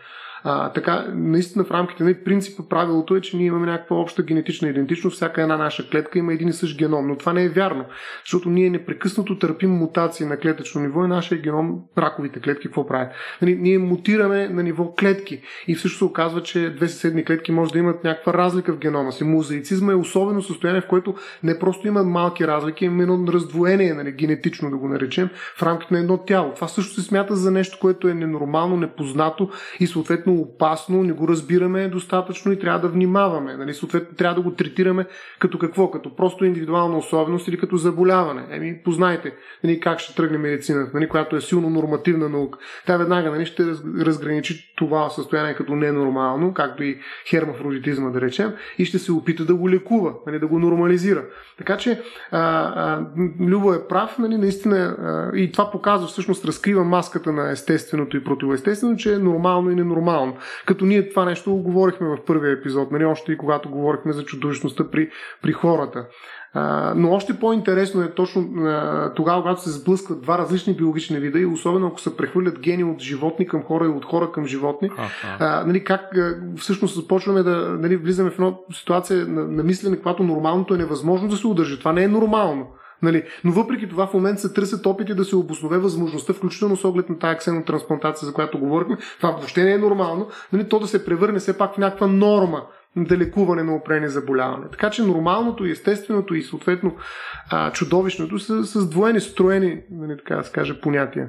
[0.45, 4.69] А, така, наистина в рамките на принципа правилото е, че ние имаме някаква обща генетична
[4.69, 7.85] идентичност, всяка една наша клетка има един и същ геном, но това не е вярно,
[8.25, 13.13] защото ние непрекъснато търпим мутации на клетъчно ниво и нашия геном, раковите клетки, какво правят?
[13.43, 17.73] Нали, ние мутираме на ниво клетки и всъщност се оказва, че две съседни клетки може
[17.73, 19.25] да имат някаква разлика в генома си.
[19.25, 24.13] Музеицизма е особено състояние, в което не просто има малки разлики, има едно раздвоение, нали,
[24.13, 26.53] генетично да го наречем, в рамките на едно тяло.
[26.55, 31.13] Това също се смята за нещо, което е ненормално, непознато и съответно съответно опасно, не
[31.13, 33.57] го разбираме достатъчно и трябва да внимаваме.
[33.57, 33.75] Нали?
[33.75, 35.07] Съответно, трябва да го третираме
[35.39, 35.91] като какво?
[35.91, 38.47] Като просто индивидуална особеност или като заболяване.
[38.51, 42.59] Еми, познайте нали, как ще тръгне медицината, нали, която е силно нормативна наука.
[42.87, 43.65] Тя веднага нали, ще
[44.01, 46.99] разграничи това състояние като ненормално, както и
[47.31, 51.25] хермафродитизма, да речем, и ще се опита да го лекува, нали, да го нормализира.
[51.59, 53.07] Така че а, а,
[53.41, 58.25] Любо е прав, нали, наистина, а, и това показва, всъщност разкрива маската на естественото и
[58.25, 60.37] противоестествено, че е нормално и ненормално нормално.
[60.67, 64.25] Като ние това нещо го говорихме в първия епизод, нали, още и когато говорихме за
[64.25, 65.11] чудовищността при,
[65.43, 66.07] при хората.
[66.55, 71.39] А, но още по-интересно е точно а, тогава, когато се сблъскват два различни биологични вида
[71.39, 74.91] и особено ако се прехвърлят гени от животни към хора и от хора към животни,
[75.39, 79.99] а, нали, как а, всъщност започваме да нали, влизаме в една ситуация на, на мислене,
[79.99, 81.79] когато нормалното е невъзможно да се удържи.
[81.79, 82.67] Това не е нормално.
[83.03, 83.23] Нали?
[83.45, 87.09] Но въпреки това в момента се търсят опити да се обоснове възможността, включително с оглед
[87.09, 88.97] на тази ксенотрансплантация, за която говорихме.
[89.17, 90.29] Това въобще не е нормално.
[90.53, 90.69] Нали?
[90.69, 94.65] То да се превърне все пак в някаква норма да лекуване на опрени заболяване.
[94.71, 96.97] Така че нормалното, естественото и съответно
[97.51, 101.29] а, чудовищното са с двоени, строени, нали, така да се каже, понятия.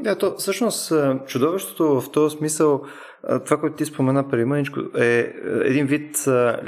[0.00, 0.92] Да, то всъщност
[1.26, 2.82] чудовището в този смисъл
[3.44, 6.16] това, което ти спомена преди мъничко, е един вид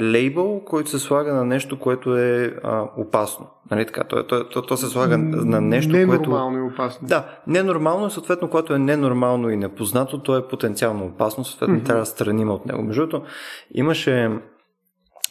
[0.01, 3.47] лейбъл, който се слага на нещо, което е а, опасно.
[3.71, 4.03] Нали така?
[4.03, 6.29] То, то, то, то се слага на нещо, ненормално което...
[6.29, 7.07] Ненормално и опасно.
[7.07, 11.85] Да, ненормално и съответно, което е ненормално и непознато, то е потенциално опасно, съответно mm-hmm.
[11.85, 12.83] трябва да страним от него.
[12.83, 13.25] Между другото,
[13.71, 14.29] имаше...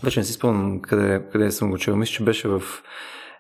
[0.05, 1.97] Вече не си спомням къде, къде съм го чел.
[1.97, 2.63] Мисля, че беше в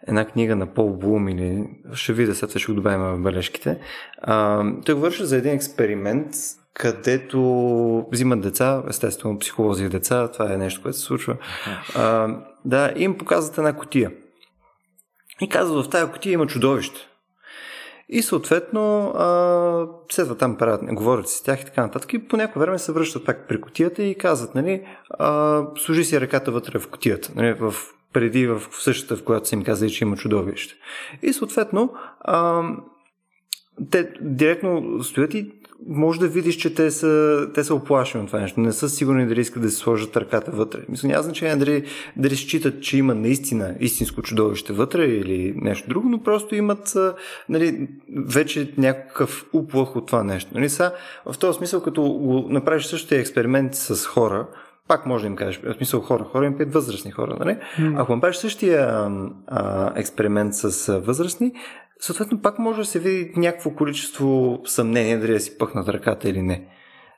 [0.09, 3.78] една книга на Пол Блум или ще видя, след това ще го добавим в бележките.
[4.22, 6.26] А, той говореше за един експеримент,
[6.75, 7.41] където
[8.12, 11.37] взимат деца, естествено психолози деца, това е нещо, което се случва.
[11.97, 14.12] А, да, им показват една котия.
[15.41, 17.01] И казват, в тази котия има чудовище.
[18.12, 19.12] И съответно,
[20.11, 22.12] следва там правят, говорят си с тях и така нататък.
[22.12, 26.21] И по някое време се връщат пак при котията и казват, нали, а, служи си
[26.21, 27.75] ръката вътре в котията, нали, в,
[28.12, 30.75] преди в същата, в която са им казали, че има чудовище.
[31.23, 32.62] И съответно, а,
[33.91, 35.53] те директно стоят и
[35.89, 38.61] може да видиш, че те са, те са оплашени от това нещо.
[38.61, 40.81] Не са сигурни дали искат да се сложат ръката вътре.
[40.89, 41.85] Мисля, няма значение дали,
[42.16, 46.97] дали считат, че има наистина истинско чудовище вътре или нещо друго, но просто имат
[47.49, 47.89] нали,
[48.26, 50.51] вече някакъв уплах от това нещо.
[50.55, 50.93] Нали, са,
[51.26, 54.47] в този смисъл, като го направиш същия експеримент с хора,
[54.89, 57.59] пак може да им кажеш, в смисъл хора, хора им възрастни хора, нали?
[57.78, 58.03] Mm.
[58.03, 59.11] Ако направиш същия
[59.47, 61.53] а, експеримент с възрастни,
[62.01, 66.43] съответно пак може да се види някакво количество съмнение дали да си пъхнат ръката или
[66.43, 66.67] не.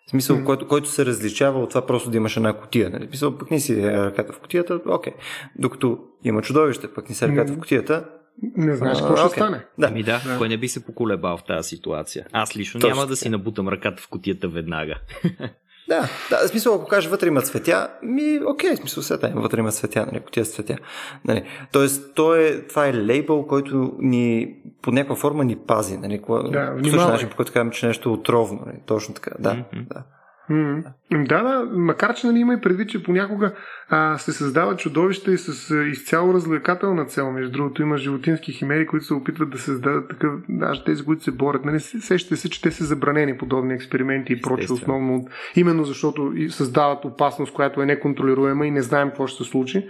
[0.06, 0.44] В смисъл, mm.
[0.44, 2.90] който, който се различава от това просто да имаш една котия.
[2.90, 3.06] Нали?
[3.06, 5.12] В смисъл, пъкни си ръката в котията, окей.
[5.58, 7.56] Докато има чудовище, пъкни си ръката mm.
[7.56, 8.08] в котията,
[8.56, 9.32] не знаеш какво ще okay.
[9.32, 9.64] стане.
[9.78, 9.86] Да.
[9.86, 12.26] Ами да, да, кой не би се поколебал в тази ситуация.
[12.32, 14.94] Аз лично Точно няма да си набутам ръката в котията веднага.
[15.88, 19.40] Да, да, в смисъл, ако кажеш вътре има цветя, ми, окей, в смисъл, света има,
[19.40, 20.76] вътре има цветя, нали, котия с цветя.
[21.24, 21.44] Нали.
[21.72, 26.76] Тоест, то е, това е лейбъл, който ни, по някаква форма ни пази, нали, да,
[26.78, 29.88] по същия начин, по който казваме, че нещо е отровно, нали, точно така, да, mm-hmm.
[29.88, 30.02] да.
[30.50, 30.84] Mm.
[31.12, 33.54] Да, да, макар че нали, има и предвид, че понякога
[33.88, 37.32] а, се създават чудовища и с а, изцяло развлекателна цел.
[37.32, 41.30] Между другото, има животински химери, които се опитват да създадат такъв, даже тези, които се
[41.30, 41.64] борят.
[41.64, 45.26] Нали, сещате се, че те са забранени подобни експерименти и проче, основно,
[45.56, 49.88] именно защото създават опасност, която е неконтролируема и не знаем какво ще се случи.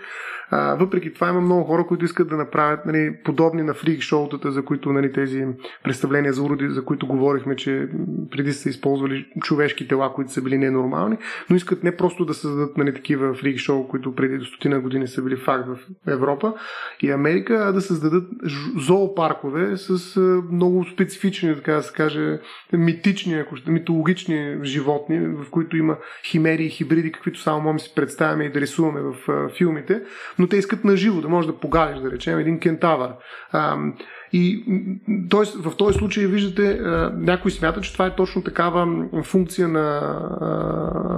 [0.54, 4.52] А, въпреки това има много хора, които искат да направят нали, подобни на фрик шоутата,
[4.52, 5.46] за които нали, тези
[5.84, 7.88] представления за уроди, за които говорихме, че
[8.30, 11.16] преди са използвали човешки тела, които са били ненормални,
[11.50, 15.22] но искат не просто да създадат нали, такива фрик шоу, които преди стотина години са
[15.22, 15.78] били факт в
[16.08, 16.54] Европа
[17.00, 18.24] и Америка, а да създадат
[18.76, 20.20] зоопаркове с
[20.52, 22.40] много специфични, така да се каже,
[22.72, 25.96] митични, ако ще, митологични животни, в които има
[26.26, 30.02] химери и хибриди, каквито само можем си представяме и да рисуваме в филмите,
[30.42, 33.10] но те искат на живо да можеш да погалиш, да речем, един кентавър.
[34.32, 34.64] И
[35.30, 35.68] т.е.
[35.68, 36.80] в този случай, виждате,
[37.16, 40.00] някой смята, че това е точно такава функция на,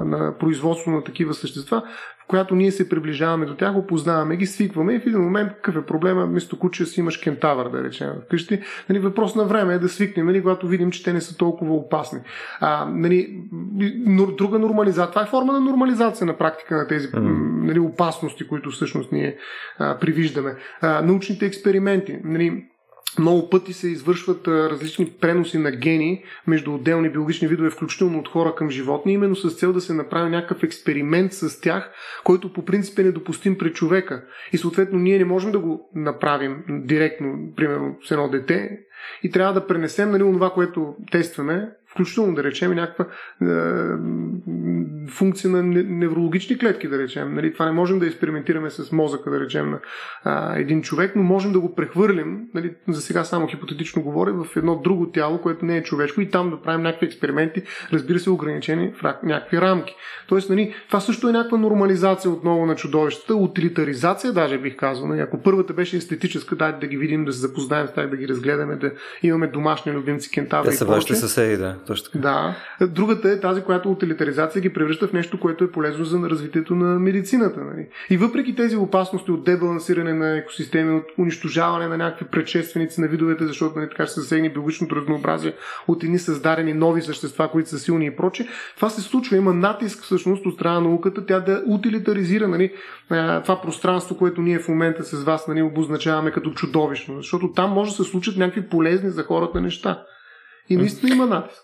[0.06, 1.82] на производство на такива същества,
[2.24, 5.76] в която ние се приближаваме до тях, опознаваме ги, свикваме и в един момент какъв
[5.76, 8.60] е проблема, вместо куче си имаш кентавър, да речем, вкъщи.
[8.88, 11.74] Нали, въпрос на време е да свикнем, нали, когато видим, че те не са толкова
[11.74, 12.20] опасни.
[12.60, 13.42] А, нали,
[14.38, 15.10] друга нормализация.
[15.10, 19.36] Това е форма на нормализация на практика на тези нали, опасности, които всъщност ние
[19.78, 20.56] а, привиждаме.
[20.80, 22.18] А, научните експерименти.
[22.24, 22.64] Нали,
[23.18, 28.54] много пъти се извършват различни преноси на гени между отделни биологични видове, включително от хора
[28.54, 31.90] към животни, именно с цел да се направи някакъв експеримент с тях,
[32.24, 34.24] който по принцип е недопустим пред човека.
[34.52, 38.78] И съответно ние не можем да го направим директно, примерно с едно дете,
[39.22, 43.47] и трябва да пренесем нали, това, което тестваме включително да речем някаква е,
[45.11, 47.34] функция на неврологични клетки, да речем.
[47.34, 49.78] Нали, това не можем да експериментираме с мозъка, да речем, на
[50.24, 54.57] а, един човек, но можем да го прехвърлим, нали, за сега само хипотетично говоря, в
[54.57, 58.30] едно друго тяло, което не е човешко и там да правим някакви експерименти, разбира се,
[58.30, 59.95] ограничени в някакви рамки.
[60.28, 65.07] Тоест, нали, това също е някаква нормализация отново на чудовищата, утилитаризация, даже бих казал.
[65.07, 68.16] Нали, ако първата беше естетическа, дай да ги видим, да се запознаем с тях, да
[68.16, 68.92] ги разгледаме, да
[69.22, 70.68] имаме домашни любимци кентаври.
[70.70, 72.18] Те са вашите съседи, да точно така.
[72.18, 72.57] Да.
[72.87, 76.99] Другата е тази, която утилитаризация ги превръща в нещо, което е полезно за развитието на
[76.99, 77.61] медицината.
[77.61, 77.89] Нали?
[78.11, 83.47] И въпреки тези опасности от дебалансиране на екосистеми, от унищожаване на някакви предшественици на видовете,
[83.47, 85.53] защото нали, така ще се засегне биологичното разнообразие
[85.89, 89.37] от едни създадени нови същества, които са силни и проче, това се случва.
[89.37, 92.72] Има натиск всъщност от страна на науката, тя да утилитаризира нали,
[93.43, 97.16] това пространство, което ние в момента с вас нали, обозначаваме като чудовищно.
[97.16, 100.03] Защото там може да се случат някакви полезни за хората неща.
[100.68, 101.63] И наистина има натиск.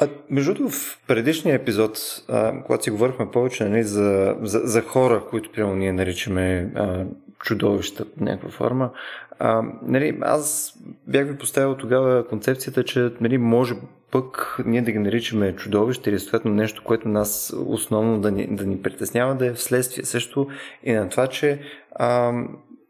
[0.00, 4.82] А, между другото, в предишния епизод, а, когато си говорихме повече нали, за, за, за
[4.82, 6.72] хора, които прямо ние наричаме
[7.38, 8.90] чудовища в някаква форма,
[9.38, 10.74] а, нали, аз
[11.06, 13.74] бях ви поставил тогава концепцията, че нали, може
[14.10, 18.66] пък ние да ги наричаме чудовище или съответно нещо, което нас основно да ни, да
[18.66, 20.48] ни притеснява, да е вследствие също
[20.84, 21.60] и на това, че
[21.94, 22.32] а,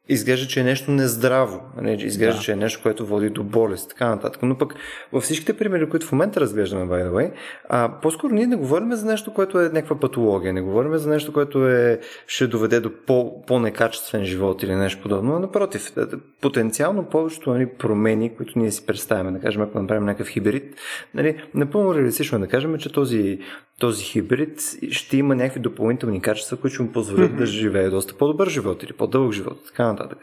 [0.09, 2.45] изглежда, че е нещо нездраво, не, изглежда, да.
[2.45, 4.43] че е нещо, което води до болест, така нататък.
[4.43, 4.75] Но пък
[5.13, 7.33] във всичките примери, които в момента разглеждаме, by the way,
[7.69, 11.33] а, по-скоро ние не говорим за нещо, което е някаква патология, не говорим за нещо,
[11.33, 16.01] което е, ще доведе до по, по-некачествен живот или нещо подобно, а напротив, е,
[16.41, 20.75] потенциално повечето нали, промени, които ние си представяме, да кажем, ако направим някакъв хибрид,
[21.15, 23.39] нали, напълно реалистично е да кажем, че този,
[23.79, 24.61] този хибрид
[24.91, 27.39] ще има някакви допълнителни качества, които ще му позволят mm-hmm.
[27.39, 30.19] да живее доста по-добър живот или по-дълъг живот, така нататък.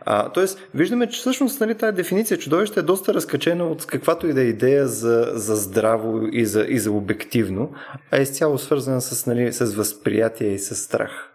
[0.00, 4.32] А, тоест, виждаме, че всъщност нали, тази дефиниция чудовище е доста разкачена от каквато и
[4.32, 7.72] да е идея за, за здраво и за, и за обективно,
[8.10, 11.32] а е изцяло свързана с, нали, с възприятие и с страх.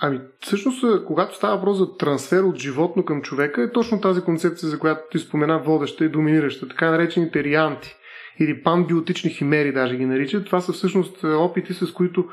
[0.00, 4.68] Ами, всъщност, когато става въпрос за трансфер от животно към човека, е точно тази концепция,
[4.68, 7.97] за която ти спомена, водеща и доминираща, така наречените рианти
[8.40, 10.46] или панбиотични химери даже ги наричат.
[10.46, 12.28] Това са всъщност опити, с които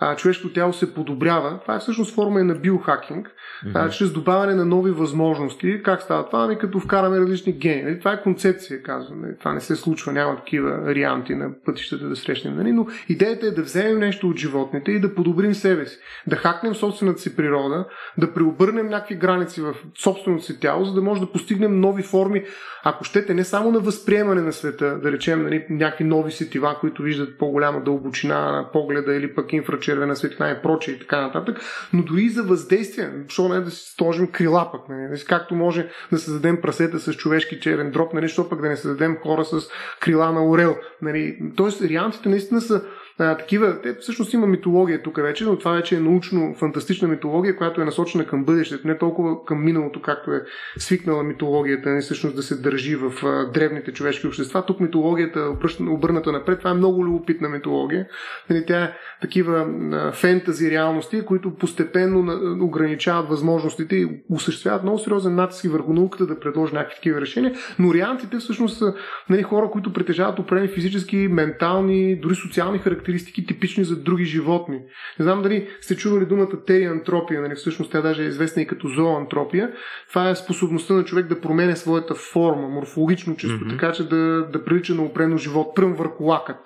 [0.00, 1.58] а, човешкото тяло се подобрява.
[1.62, 3.86] Това е всъщност форма на биохакинг, mm-hmm.
[3.86, 5.82] а, чрез добавяне на нови възможности.
[5.82, 6.44] Как става това?
[6.44, 7.82] Ами като вкараме различни гени.
[7.82, 7.98] Нали?
[7.98, 9.26] Това е концепция, казваме.
[9.26, 9.38] Нали?
[9.38, 12.56] Това не се случва, няма такива варианти на пътищата да срещнем.
[12.56, 12.72] Нали?
[12.72, 15.98] Но идеята е да вземем нещо от животните и да подобрим себе си.
[16.26, 17.86] Да хакнем собствената си природа,
[18.18, 22.44] да преобърнем някакви граници в собственото си тяло, за да може да постигнем нови форми,
[22.84, 27.02] ако щете, не само на възприемане на света, да речем нали, някакви нови сетива, които
[27.02, 31.60] виждат по-голяма дълбочина на погледа или пък инфрачервена червена светлина и прочее и така нататък,
[31.92, 33.10] но дори и за въздействие.
[33.26, 35.00] Защо не да си сложим крила пък, нали?
[35.00, 38.26] нали както може да създадем прасета с човешки черен дроб, нали?
[38.26, 39.68] защо пък да не създадем хора с
[40.00, 40.76] крила на орел.
[41.02, 41.38] Нали?
[41.56, 42.82] Тоест, вариантите наистина са
[43.20, 47.84] такива, те всъщност има митология тук вече, но това вече е научно-фантастична митология, която е
[47.84, 50.42] насочена към бъдещето, не толкова към миналото, както е
[50.76, 54.66] свикнала митологията, не всъщност да се държи в а, древните човешки общества.
[54.66, 58.06] Тук митологията, обърната напред, това е много любопитна митология.
[58.50, 64.98] Нали, тя е такива а, фентази реалности, които постепенно на, ограничават възможностите и осъществяват много
[64.98, 68.94] сериозен натиск върху науката да предложи някакви такива решения, но вариантите всъщност са
[69.30, 74.76] нали, хора, които притежават определени физически, ментални, дори социални характеристики характеристики типични за други животни.
[75.18, 77.54] Не знам дали сте чували думата териантропия, нали?
[77.54, 79.72] всъщност тя даже е известна и като зооантропия.
[80.08, 83.70] Това е способността на човек да променя своята форма, морфологично чисто, mm-hmm.
[83.70, 86.56] така че да, да прилича на опрено живот, пръм върху лакът.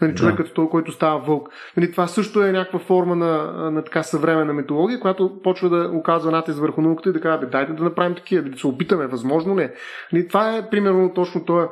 [0.00, 0.42] Нали, човек да.
[0.42, 1.48] като той, който става вълк.
[1.76, 6.30] Нали, това също е някаква форма на, на така съвременна методология, която почва да оказва
[6.30, 9.62] натиск върху науката и да казва, дайте да направим такива, да се опитаме, възможно ли
[9.62, 9.74] е.
[10.12, 11.66] Нали, това е примерно точно този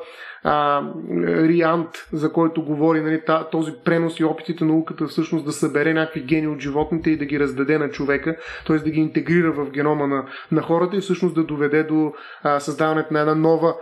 [0.45, 0.83] а,
[1.25, 3.23] Риант, за който говори нали,
[3.53, 7.25] този пренос и опитите на науката всъщност да събере някакви гени от животните и да
[7.25, 8.37] ги раздаде на човека,
[8.67, 8.77] т.е.
[8.77, 12.13] да ги интегрира в генома на, на хората и всъщност да доведе до
[12.43, 13.75] а, създаването на една нова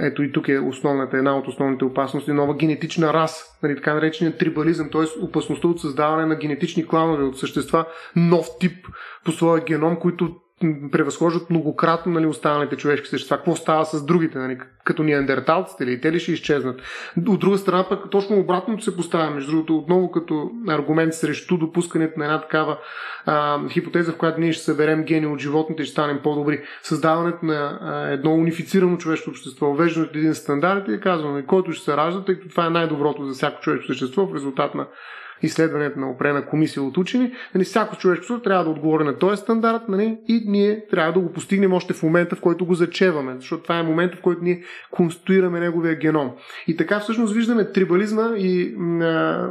[0.00, 4.38] ето и тук е основната, една от основните опасности, нова генетична раса, нали, така наречения
[4.38, 5.24] трибализъм, т.е.
[5.24, 7.84] опасността от създаване на генетични кланове от същества,
[8.16, 8.86] нов тип
[9.24, 10.36] по своя геном, които
[10.92, 13.36] превъзхождат многократно нали, останалите човешки същества.
[13.36, 16.80] Какво става с другите, нали, като неандерталците или те ли ще изчезнат?
[17.28, 22.18] От друга страна пък точно обратното се поставя, между другото, отново като аргумент срещу допускането
[22.18, 22.78] на една такава
[23.26, 26.62] а, хипотеза, в която ние ще съберем гени от животните и ще станем по-добри.
[26.82, 31.96] Създаването на а, едно унифицирано човешко общество, въвеждането един стандарт и казваме, който ще се
[31.96, 34.86] ражда, тъй като това е най-доброто за всяко човешко същество в резултат на
[35.42, 39.82] изследването на опрена комисия от учени, нали, всяко човечество трябва да отговори на този стандарт
[39.88, 43.62] нали, и ние трябва да го постигнем още в момента, в който го зачеваме, защото
[43.62, 46.32] това е момента, в който ние конструираме неговия геном.
[46.66, 49.50] И така всъщност виждаме трибализма и а,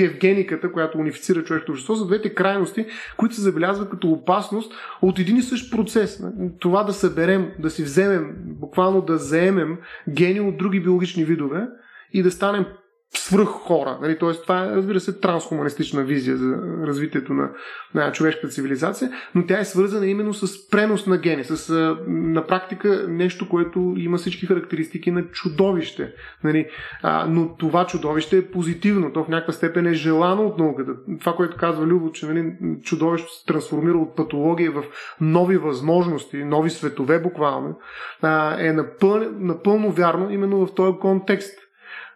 [0.00, 4.72] евгениката, която унифицира човешкото общество, за двете крайности, които се забелязват като опасност
[5.02, 6.24] от един и същ процес.
[6.60, 11.66] Това да съберем, да си вземем, буквално да заемем гени от други биологични видове
[12.12, 12.66] и да станем
[13.14, 13.98] свръх хора.
[14.02, 14.18] Нали?
[14.18, 17.50] Тоест, това е, разбира се, трансхуманистична визия за развитието на,
[17.94, 21.74] на човешката цивилизация, но тя е свързана именно с пренос на гени, с
[22.06, 26.12] на практика нещо, което има всички характеристики на чудовище.
[26.44, 26.66] Нали?
[27.02, 30.92] А, но това чудовище е позитивно, то в някаква степен е желано от науката.
[31.20, 32.52] Това, което казва Любо, че нали,
[32.82, 34.84] чудовището се трансформира от патология в
[35.20, 37.78] нови възможности, нови светове буквално,
[38.22, 41.65] а, е напъл, напълно вярно именно в този контекст.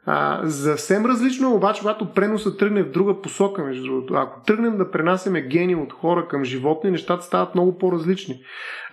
[0.06, 4.14] А, съвсем различно е обаче, когато преносът тръгне в друга посока, между другото.
[4.14, 8.40] Ако тръгнем да пренасяме гени от хора към животни, нещата стават много по-различни.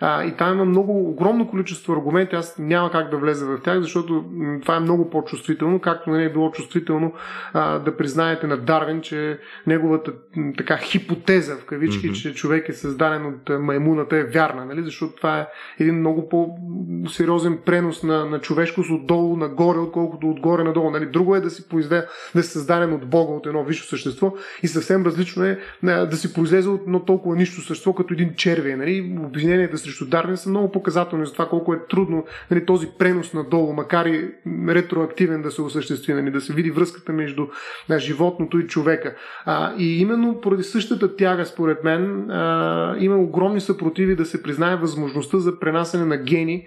[0.00, 2.36] А, и там има много огромно количество аргументи.
[2.36, 4.24] Аз няма как да влеза в тях, защото
[4.62, 7.12] това е много по-чувствително, както не е било чувствително
[7.52, 10.12] а, да признаете на Дарвин, че неговата
[10.58, 12.22] така хипотеза в кавички, mm-hmm.
[12.22, 14.82] че човек е създаден от маймуната е вярна, нали?
[14.82, 15.46] защото това е
[15.78, 20.97] един много по-сериозен пренос на, на човешкост отдолу нагоре, отколкото отгоре надолу.
[20.98, 21.10] Нали?
[21.10, 24.68] Друго е да си произведе, да си създаден от Бога, от едно висше същество и
[24.68, 28.76] съвсем различно е да си произлезе от едно толкова нищо същество, като един червей.
[28.76, 29.18] Нали?
[29.24, 33.72] Обвиненията срещу Дарвин са много показателни за това колко е трудно нали, този пренос надолу,
[33.72, 34.30] макар и
[34.68, 37.46] ретроактивен да се осъществи, нали, да се види връзката между
[37.88, 39.14] да, животното и човека.
[39.44, 44.76] А, и именно поради същата тяга, според мен, а, има огромни съпротиви да се признае
[44.76, 46.66] възможността за пренасене на гени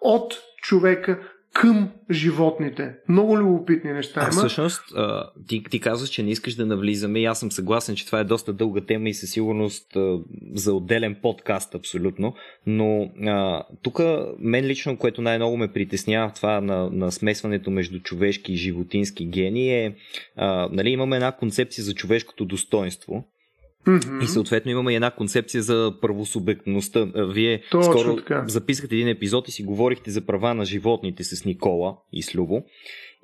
[0.00, 1.18] от човека
[1.52, 2.94] към животните.
[3.08, 4.20] Много любопитни неща.
[4.24, 4.82] А всъщност,
[5.48, 8.24] ти, ти казваш, че не искаш да навлизаме и аз съм съгласен, че това е
[8.24, 9.96] доста дълга тема и със сигурност
[10.54, 12.34] за отделен подкаст абсолютно,
[12.66, 13.10] но
[13.82, 14.00] тук
[14.38, 19.84] мен лично, което най-много ме притеснява това на, на смесването между човешки и животински гени
[19.84, 19.96] е,
[20.36, 23.24] а, нали, имаме една концепция за човешкото достоинство,
[23.86, 24.24] Mm-hmm.
[24.24, 27.06] И съответно имаме една концепция за правосубектността.
[27.16, 28.44] Вие Точно скоро така.
[28.46, 32.62] записахте един епизод и си говорихте за права на животните с Никола и с Любо.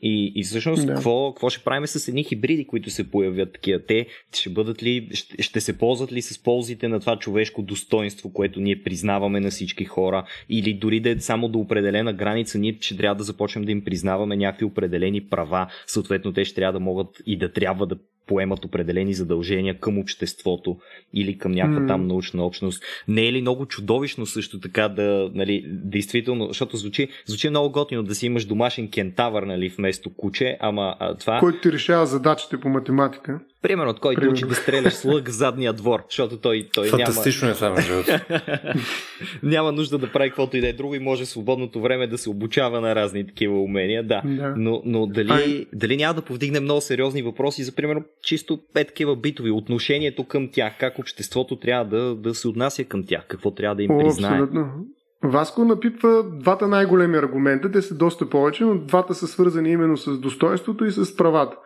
[0.03, 0.95] И, и всъщност, да.
[0.95, 3.81] какво, какво ще правим с едни хибриди, които се появят такива?
[3.87, 8.33] Те ще бъдат ли, ще, ще се ползват ли с ползите на това човешко достоинство,
[8.33, 10.27] което ние признаваме на всички хора?
[10.49, 13.85] Или дори да е само до определена граница, ние ще трябва да започнем да им
[13.85, 15.67] признаваме някакви определени права.
[15.87, 17.97] Съответно, те ще трябва да могат и да трябва да
[18.27, 20.77] поемат определени задължения към обществото
[21.15, 21.89] или към някаква mm.
[21.89, 22.83] там научна общност.
[23.09, 28.03] Не е ли много чудовищно също така да, нали, действително, защото звучи, звучи много готино
[28.03, 31.39] да си имаш домашен кентавър, нали, вместо куче, ама а, това...
[31.41, 33.41] Който ти решава задачите по математика.
[33.63, 37.49] Примерно, от който учи да стреляш с лък в задния двор, защото той, той Фантастично
[37.49, 37.81] няма...
[37.81, 38.21] е това,
[39.43, 42.31] няма нужда да прави каквото и да е друго и може свободното време да се
[42.31, 44.23] обучава на разни такива умения, да.
[44.25, 44.55] да.
[44.57, 45.67] Но, но дали, Ай...
[45.73, 50.49] дали няма да повдигне много сериозни въпроси за, примерно, чисто е такива битови, отношението към
[50.53, 53.99] тях, как обществото трябва да, да се отнася към тях, какво трябва да им О,
[53.99, 54.31] признае.
[54.31, 54.87] Абсолютно.
[55.25, 60.21] Васко напипва двата най-големи аргумента, те са доста повече, но двата са свързани именно с
[60.21, 61.57] достоинството и с правата.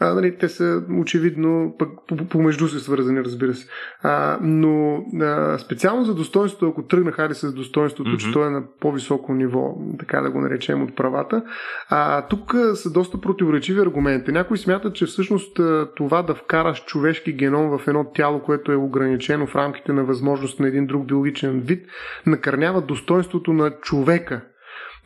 [0.00, 1.88] А, нали, те са очевидно пък
[2.28, 3.68] помежду се свързани, разбира се.
[4.02, 8.16] А, но а, специално за достоинството, ако тръгна хайде с достоинството, mm-hmm.
[8.16, 11.42] че то е на по-високо ниво, така да го наречем от правата,
[11.88, 14.32] а, тук са доста противоречиви аргументи.
[14.32, 15.60] Някои смятат, че всъщност
[15.96, 20.60] това да вкараш човешки геном в едно тяло, което е ограничено в рамките на възможност
[20.60, 21.86] на един друг биологичен вид,
[22.26, 24.40] накърнява достоинството на човека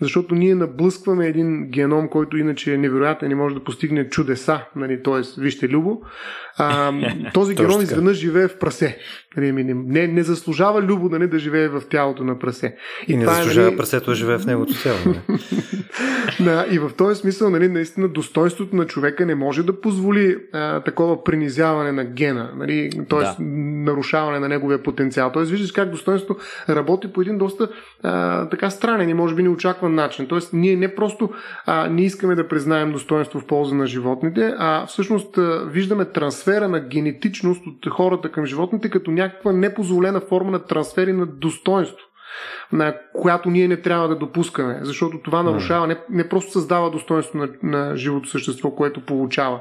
[0.00, 5.02] защото ние наблъскваме един геном, който иначе е невероятен и може да постигне чудеса, нали,
[5.02, 5.40] т.е.
[5.40, 6.02] вижте Любо,
[6.58, 6.92] а,
[7.34, 8.98] този геном изведнъж живее в прасе.
[9.36, 12.76] Нали, не, не заслужава Любо нали, да живее в тялото на прасе.
[13.08, 13.76] И, и не заслужава нали...
[13.76, 14.98] прасето да живее в негото тяло.
[15.06, 15.20] Нали?
[16.40, 20.80] да, и в този смисъл, нали, наистина, достоинството на човека не може да позволи а,
[20.80, 23.18] такова принизяване на гена, нали, т.е.
[23.18, 23.36] Да.
[23.40, 25.30] нарушаване на неговия потенциал.
[25.32, 27.68] Тоест, виждаш как достоинството работи по един доста
[28.02, 30.26] а, така странен и може би неочакван начин.
[30.26, 31.30] Тоест, ние не просто
[31.66, 36.04] а, не искаме да признаем достоинство в полза на животните, а всъщност а, виждаме
[36.44, 42.06] трансфера на генетичност от хората към животните като някаква непозволена форма на трансфери на достоинство
[42.72, 47.38] на която ние не трябва да допускаме, защото това нарушава, не, не просто създава достоинство
[47.38, 49.60] на, на живото същество, което получава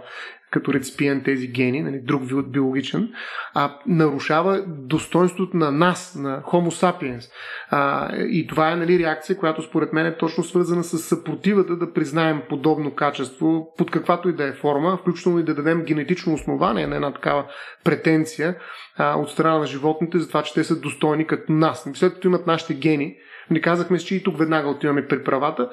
[0.51, 3.09] като реципиент тези гени, нали, друг вид биологичен,
[3.53, 7.31] а нарушава достоинството на нас, на Homo sapiens.
[7.69, 11.93] А, и това е нали, реакция, която според мен е точно свързана с съпротивата да
[11.93, 16.87] признаем подобно качество под каквато и да е форма, включително и да дадем генетично основание
[16.87, 17.45] на една такава
[17.83, 18.55] претенция
[18.97, 21.89] а, от страна на животните за това, че те са достойни като нас.
[21.93, 23.15] След като имат нашите гени,
[23.51, 25.69] не казахме, че и тук веднага отиваме при правата.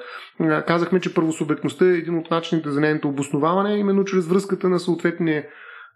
[0.67, 5.45] Казахме, че правосубектността е един от начините за нейното обосноваване, именно чрез връзката на съответния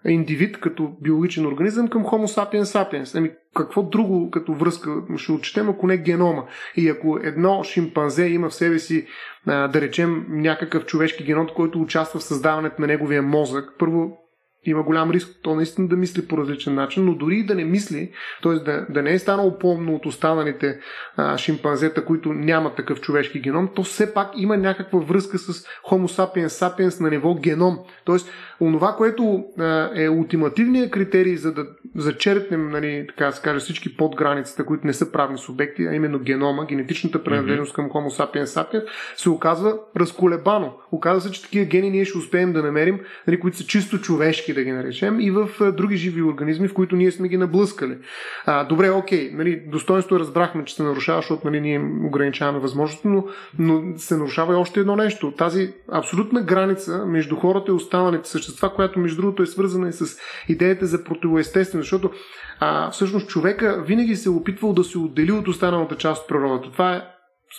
[0.05, 3.17] индивид като биологичен организъм към Homo sapiens sapiens.
[3.17, 6.43] Ами какво друго като връзка ще отчетем, ако не генома?
[6.75, 9.07] И ако едно шимпанзе има в себе си,
[9.45, 14.17] да речем, някакъв човешки геном, който участва в създаването на неговия мозък, първо
[14.65, 17.63] има голям риск то наистина да мисли по различен начин, но дори и да не
[17.63, 18.11] мисли,
[18.43, 18.53] т.е.
[18.53, 20.79] Да, да не е станало по-умно от останалите
[21.17, 26.07] а, шимпанзета, които нямат такъв човешки геном, то все пак има някаква връзка с Homo
[26.07, 27.79] sapiens sapiens на ниво геном.
[28.05, 28.15] Т.е.
[28.61, 33.97] онова, което а, е ултимативният критерий за да зачерпнем, нали, така да се каже, всички
[33.97, 38.85] подграниците, които не са правни субекти, а именно генома, генетичната принадлежност към Homo sapiens sapiens,
[39.15, 40.73] се оказва разколебано.
[40.93, 44.53] Оказва се, че такива гени ние ще успеем да намерим, нали, които са чисто човешки
[44.53, 47.97] да ги наречем, и в други живи организми, в които ние сме ги наблъскали.
[48.45, 53.25] А, добре, окей, нали, достоинство разбрахме, че се нарушава, защото нали, ние ограничаваме възможности, но,
[53.59, 55.31] но се нарушава и още едно нещо.
[55.31, 60.17] Тази абсолютна граница между хората и останалите същества, която между другото е свързана и с
[60.49, 62.11] идеята за противоестествено, защото
[62.59, 66.71] а, всъщност човека винаги се е опитвал да се отдели от останалата част от природата.
[66.71, 67.01] Това е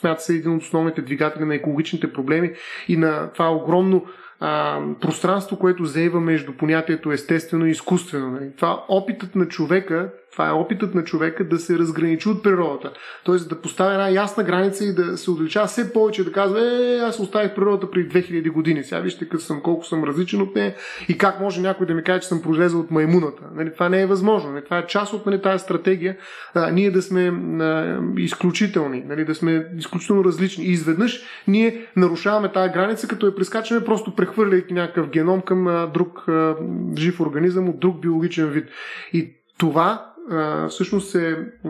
[0.00, 2.52] смята се един от основните двигатели на екологичните проблеми
[2.88, 4.06] и на това огромно
[4.40, 8.30] а, пространство, което заева между понятието естествено и изкуствено.
[8.30, 8.50] Нали?
[8.56, 12.92] Това опитът на човека това е опитът на човека да се разграничи от природата.
[13.24, 16.98] Тоест да поставя една ясна граница и да се увеличава все повече, да казва, е,
[16.98, 18.84] аз оставих природата преди 2000 години.
[18.84, 20.74] Сега вижте къде съм, колко съм различен от нея
[21.08, 23.42] и как може някой да ми каже, че съм произлезъл от маймуната.
[23.54, 24.52] Нали, това не е възможно.
[24.52, 26.16] Нали, това е част от нали, тази стратегия.
[26.54, 27.26] А, ние да сме
[27.64, 30.64] а, изключителни, нали, да сме изключително различни.
[30.64, 35.86] И изведнъж ние нарушаваме тази граница, като я прескачаме, просто прехвърляйки някакъв геном към а,
[35.86, 36.56] друг а,
[36.98, 38.68] жив организъм от друг биологичен вид.
[39.12, 40.13] И това
[40.68, 41.68] всъщност се а,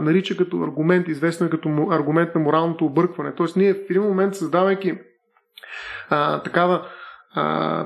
[0.00, 3.34] нарича като аргумент, известно е като аргумент на моралното объркване.
[3.34, 4.98] Тоест ние в един момент, създавайки
[6.10, 6.86] а, такава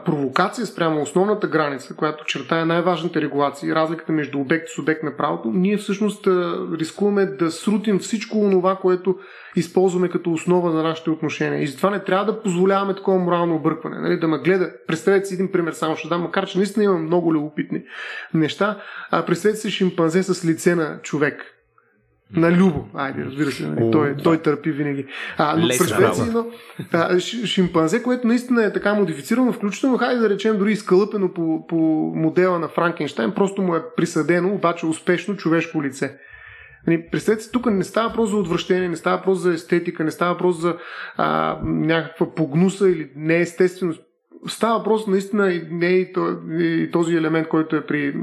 [0.05, 5.51] провокация спрямо основната граница, която чертая най-важните регулации, разликата между обект и субект на правото,
[5.55, 6.27] ние всъщност
[6.73, 9.19] рискуваме да срутим всичко това, което
[9.57, 11.63] използваме като основа за нашите отношения.
[11.63, 13.99] И затова не трябва да позволяваме такова морално объркване.
[13.99, 14.21] Нали?
[14.21, 14.73] Да ме гледа.
[14.87, 17.83] Представете си един пример, само ще дам, макар че наистина има много любопитни
[18.35, 18.79] неща.
[19.11, 21.62] А, представете си шимпанзе с лице на човек.
[22.37, 22.87] На Любо.
[22.95, 23.91] Айде, разбира се, нали?
[23.93, 25.07] той, той търпи винаги.
[25.39, 26.47] А, но представете си едно
[26.93, 31.77] а, шимпанзе, което наистина е така модифицирано, включително, хайде да речем, дори изкълъпено по, по
[32.15, 36.19] модела на Франкенштайн, просто му е присъдено, обаче успешно човешко лице.
[36.87, 40.11] Нали, представете си, тук не става въпрос за отвращение, не става въпрос за естетика, не
[40.11, 40.77] става въпрос за
[41.17, 44.03] а, някаква погнуса или неестественост.
[44.49, 48.15] Става въпрос наистина и не и този елемент, който е при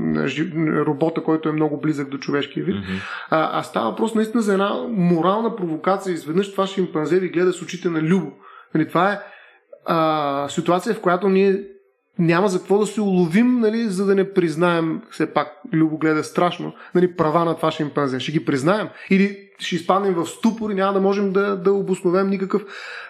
[0.85, 3.01] робота, който е много близък до човешкия вид, mm-hmm.
[3.29, 6.13] а, а става въпрос наистина за една морална провокация.
[6.13, 8.31] Изведнъж това шимпанзе ви гледа с очите на любо.
[8.75, 9.19] Нали, това е
[9.85, 11.63] а, ситуация, в която ние
[12.19, 16.23] няма за какво да се уловим, нали, за да не признаем, все пак Любо гледа
[16.23, 18.19] страшно, нали, права на това шимпанзе.
[18.19, 18.89] Ще ги признаем.
[19.09, 22.61] Или ще изпаднем в ступор и няма да можем да, да обосновем никакъв,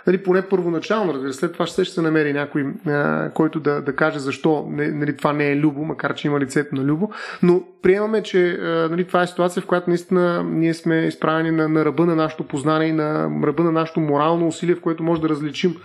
[0.08, 4.20] нали, поне първоначално, разбира След това ще се намери някой, а, който да, да каже
[4.20, 7.12] защо нали, това не е Любо, макар че има лицето на Любо.
[7.44, 11.86] Но приемаме, че нали, това е ситуация, в която наистина ние сме изправени на, на
[11.86, 15.30] ръба на нашето познание и на ръба на нашето морално усилие, в което може да
[15.30, 15.76] различим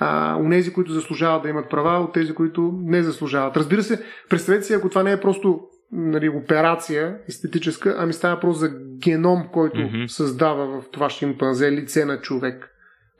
[0.00, 3.56] а, унези, които заслужават да имат права, от тези, които не заслужават.
[3.56, 5.60] Разбира се, представете си, ако това не е просто
[5.92, 10.06] нали, операция естетическа, ами става въпрос за геном, който mm-hmm.
[10.06, 12.70] създава в това шимпанзе лице на човек.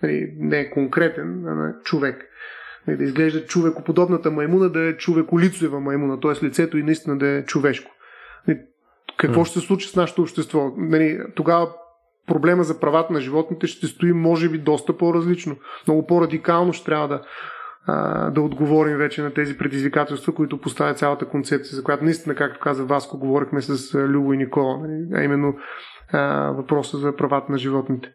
[0.03, 2.25] Нали, не е конкретен, а на човек.
[2.87, 6.45] Нали, да изглежда човекоподобната маймуна да е човеколицева маймуна, т.е.
[6.45, 7.91] лицето и наистина да е човешко.
[8.49, 8.59] Нали,
[9.17, 9.45] какво mm.
[9.45, 10.75] ще се случи с нашето общество?
[10.77, 11.69] Нали, тогава
[12.27, 15.57] проблема за правата на животните ще стои, може би, доста по-различно.
[15.87, 17.23] Много по-радикално ще трябва да,
[18.35, 22.85] да отговорим вече на тези предизвикателства, които поставя цялата концепция, за която наистина, както каза
[22.85, 25.55] Васко, говорихме с Любо и Никола, нали, а именно
[26.13, 28.13] а, въпроса за правата на животните.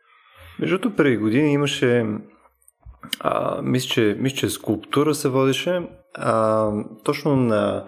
[0.60, 2.06] Между преди години имаше
[3.20, 6.72] а, мисля, че, мисля, че скулптура се водеше а,
[7.04, 7.86] точно на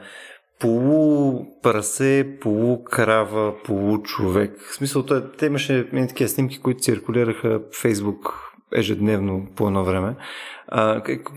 [0.59, 4.59] полу прасе, полу крава, полу човек.
[4.69, 5.05] В смисъл,
[5.37, 10.15] те имаше такива снимки, които циркулираха в Фейсбук ежедневно по едно време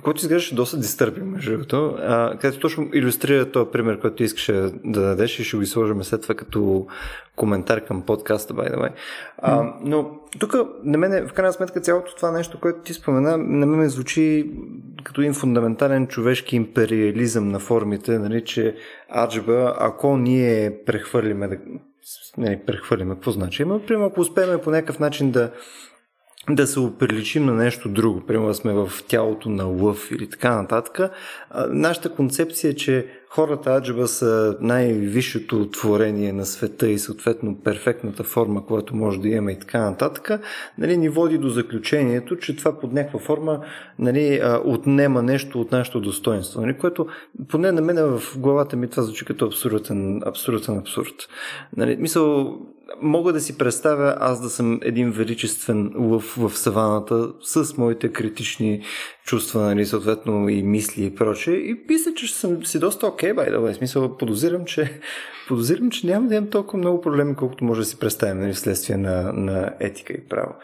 [0.02, 1.98] който изглеждаше доста дистърпен, между другото,
[2.40, 4.52] където точно иллюстрира този пример, който искаше
[4.84, 6.86] да дадеш и ще го изложим след това като
[7.36, 8.90] коментар към подкаста, by the way.
[9.38, 13.66] А, но тук на мен, в крайна сметка, цялото това нещо, което ти спомена, на
[13.66, 14.50] мен ме звучи
[15.04, 18.76] като един фундаментален човешки империализъм на формите, нали, че
[19.16, 21.58] аджба, ако ние прехвърлиме,
[22.38, 23.62] не, прехвърлиме, какво значи?
[23.62, 25.50] Има, примерно, ако успеем по някакъв начин да
[26.50, 31.10] да се оприличим на нещо друго, примерно сме в тялото на лъв или така нататък.
[31.68, 38.66] Нашата концепция е, че хората аджаба са най-висшето творение на света и съответно перфектната форма,
[38.66, 40.40] която може да имаме и така нататък,
[40.78, 43.60] нали, ни води до заключението, че това под някаква форма
[43.98, 47.06] нали, отнема нещо от нашето достоинство, нали, което
[47.48, 51.14] поне на мен в главата ми това звучи като абсурден, абсурден абсурд.
[51.76, 52.58] Нали, мисъл,
[53.02, 58.82] мога да си представя аз да съм един величествен лъв в саваната с моите критични
[59.24, 61.54] чувства, нали, съответно и мисли и прочее.
[61.54, 65.00] И мисля, че съм си доста окей, okay, by Смисъл, подозирам, че,
[65.48, 68.96] подозирам, че няма да имам толкова много проблеми, колкото може да си представим нали, вследствие
[68.96, 70.54] на, на етика и право.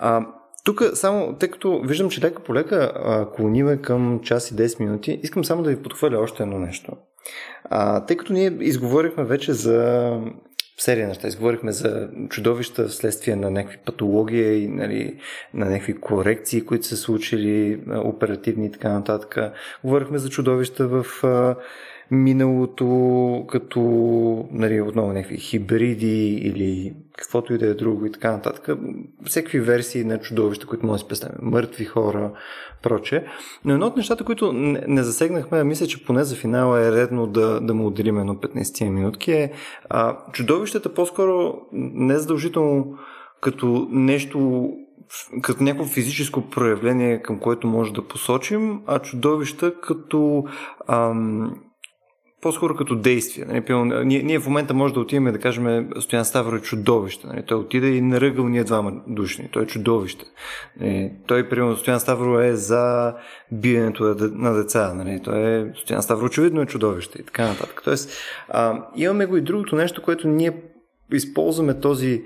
[0.00, 0.26] А,
[0.64, 2.92] тук само, тъй като виждам, че лека по лека
[3.36, 6.92] клониме към час и 10 минути, искам само да ви подхвърля още едно нещо.
[7.64, 10.10] А, тъй като ние изговорихме вече за
[10.82, 11.28] серия неща.
[11.28, 15.16] Изговорихме за чудовища вследствие на някакви патологии и нали,
[15.54, 19.38] на някакви корекции, които са случили, оперативни и така нататък.
[19.84, 21.06] Говорихме за чудовища в
[22.12, 23.80] миналото, като
[24.52, 28.78] нали, отново някакви хибриди или каквото и да е друго и така нататък.
[29.24, 31.50] Всеки версии на чудовища, които може да си представим.
[31.50, 32.32] Мъртви хора,
[32.82, 33.24] проче.
[33.64, 37.60] Но едно от нещата, които не, засегнахме, мисля, че поне за финала е редно да,
[37.60, 39.52] да му отделим едно 15 минутки, е
[39.88, 42.98] а, чудовищата по-скоро не задължително
[43.40, 44.68] като нещо
[45.42, 50.44] като някакво физическо проявление, към което може да посочим, а чудовища като
[50.88, 51.54] ам,
[52.42, 53.44] по-скоро като действие.
[53.44, 54.04] Нали?
[54.04, 57.26] Ние, ние в момента може да отидем да кажем Стоян Ставро е чудовище.
[57.26, 57.42] Нали?
[57.46, 59.48] Той отиде и наръгал ние двама души.
[59.52, 60.24] Той е чудовище.
[60.80, 61.12] Нали?
[61.26, 63.14] Той, примерно, Стоян Ставро е за
[63.52, 64.94] биенето на деца.
[64.94, 65.20] Нали?
[65.24, 67.80] Той е, Стоян Ставро очевидно е чудовище и така нататък.
[67.84, 68.10] Тоест,
[68.48, 70.62] а, имаме го и другото нещо, което ние
[71.12, 72.22] използваме този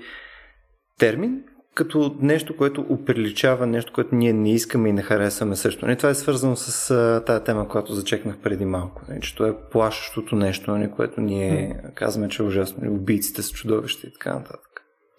[0.99, 1.43] термин,
[1.77, 5.85] като нещо, което оприличава нещо, което ние не искаме и не харесваме също.
[5.85, 9.01] Не, това е свързано с а, тая тема, която зачекнах преди малко.
[9.09, 12.83] Не, че това е плашещото нещо, не, което ние казваме, че е ужасно.
[12.83, 14.61] Не, убийците са чудовища и така нататък.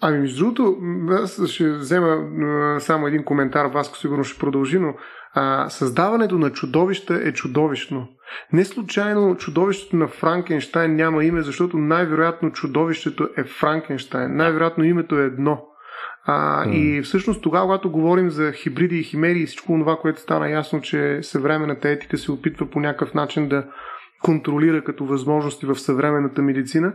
[0.01, 0.77] Ами, между другото,
[1.11, 2.27] аз ще взема
[2.81, 4.95] само един коментар, Васко сигурно ще продължи, но
[5.35, 8.09] а, създаването на чудовища е чудовищно.
[8.53, 14.37] Не случайно чудовището на Франкенштайн няма име, защото най-вероятно чудовището е Франкенштайн.
[14.37, 15.68] Най-вероятно името е едно.
[16.31, 16.73] А, mm.
[16.73, 20.81] И всъщност тогава, когато говорим за хибриди и химери и всичко това, което стана ясно,
[20.81, 23.67] че съвременната етика се опитва по някакъв начин да
[24.23, 26.95] контролира като възможности в съвременната медицина,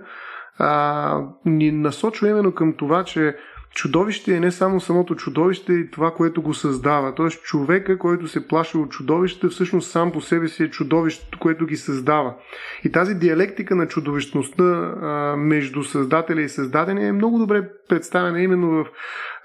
[0.60, 3.36] а, ни насочва именно към това, че
[3.74, 7.16] чудовище е не само самото чудовище и това, което го създава.
[7.16, 11.66] Тоест човека, който се плаши от чудовището, всъщност сам по себе си е чудовището, което
[11.66, 12.36] ги създава.
[12.84, 18.70] И тази диалектика на чудовищността а, между създателя и създадения е много добре представена именно
[18.70, 18.86] в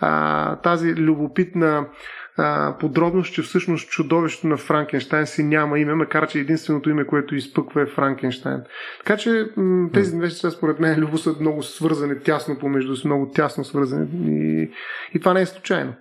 [0.00, 1.86] а, тази любопитна
[2.38, 7.34] а, подробност, че всъщност чудовището на Франкенштайн си няма име, макар че единственото име, което
[7.34, 8.62] изпъква е Франкенштайн.
[8.98, 13.30] Така че м- тези неща, според мен, любо са много свързани тясно помежду си, много
[13.34, 14.70] тясно свързани и,
[15.14, 15.94] и това не е случайно.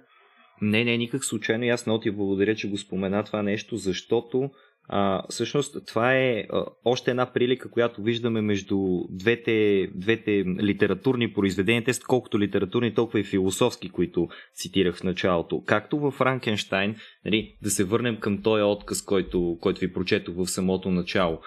[0.62, 1.64] Не, не, никак случайно.
[1.64, 4.50] И аз много ти благодаря, че го спомена това нещо, защото
[4.90, 8.78] а, всъщност това е а, още една прилика, която виждаме между
[9.10, 15.64] двете, двете литературни произведения, те са колкото литературни, толкова и философски, които цитирах в началото.
[15.66, 16.96] Както в Франкенштайн,
[17.26, 21.40] нали, да се върнем към този отказ, който, който ви прочетох в самото начало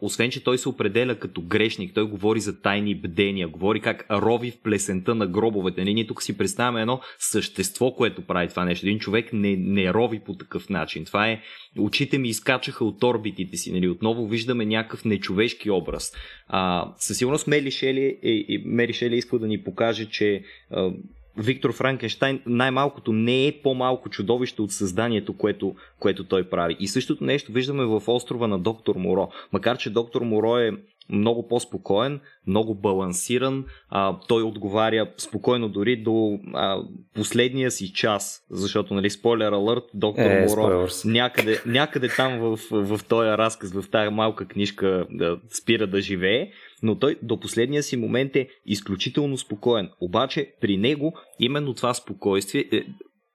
[0.00, 4.50] освен, че той се определя като грешник, той говори за тайни бдения, говори как рови
[4.50, 5.80] в плесента на гробовете.
[5.80, 8.86] Нали, ние тук си представяме едно същество, което прави това нещо.
[8.86, 11.04] Един човек не, не рови по такъв начин.
[11.04, 11.40] Това е,
[11.78, 13.72] очите ми изкачаха от орбитите си.
[13.72, 13.88] Нали?
[13.88, 16.12] Отново виждаме някакъв нечовешки образ.
[16.48, 20.90] А, със сигурност Мери Шели, е, Мери Шели иска да ни покаже, че а,
[21.38, 26.76] Виктор Франкенштайн най-малкото не е по-малко чудовище от създанието, което, което той прави.
[26.80, 29.28] И същото нещо виждаме в острова на доктор Моро.
[29.52, 30.70] Макар, че доктор Моро е
[31.10, 33.64] много по-спокоен, много балансиран.
[33.90, 36.82] А, той отговаря спокойно дори до а,
[37.14, 43.00] последния си час, защото, нали, спойлер алърт, доктор е, Моро някъде, някъде там в, в,
[43.08, 46.50] този разказ, в тази малка книжка да спира да живее
[46.84, 49.90] но той до последния си момент е изключително спокоен.
[50.00, 52.84] Обаче при него именно това спокойствие е,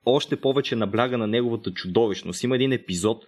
[0.06, 2.44] още повече набляга на неговата чудовищност.
[2.44, 3.24] Има един епизод,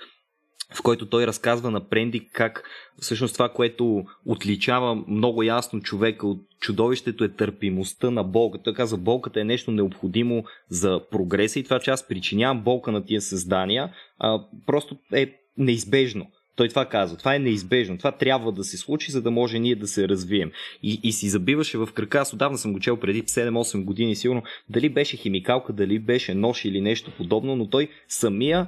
[0.74, 2.64] в който той разказва на Пренди как
[3.00, 8.64] всъщност това, което отличава много ясно човека от чудовището е търпимостта на болката.
[8.64, 13.06] Той казва, болката е нещо необходимо за прогреса и това, че аз причинявам болка на
[13.06, 16.28] тия създания, а, просто е неизбежно.
[16.62, 17.18] Той това казва.
[17.18, 17.98] Това е неизбежно.
[17.98, 20.52] Това трябва да се случи, за да може ние да се развием.
[20.84, 22.20] И, и си забиваше в крака.
[22.20, 24.44] Аз отдавна съм го чел преди 7-8 години, сигурно.
[24.70, 28.68] Дали беше химикалка, дали беше нож или нещо подобно, но той самия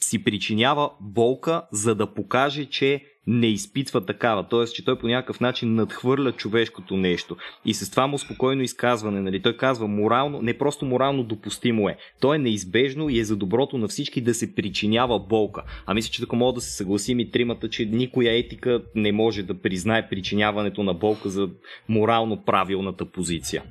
[0.00, 4.48] си причинява болка, за да покаже, че не изпитва такава.
[4.48, 4.64] Т.е.
[4.64, 7.36] че той по някакъв начин надхвърля човешкото нещо.
[7.64, 9.42] И с това му спокойно изказване, нали?
[9.42, 11.96] той казва морално, не просто морално допустимо е.
[12.20, 15.62] То е неизбежно и е за доброто на всички да се причинява болка.
[15.86, 19.42] А мисля, че така мога да се съгласим и тримата, че никоя етика не може
[19.42, 21.48] да признае причиняването на болка за
[21.88, 23.62] морално правилната позиция.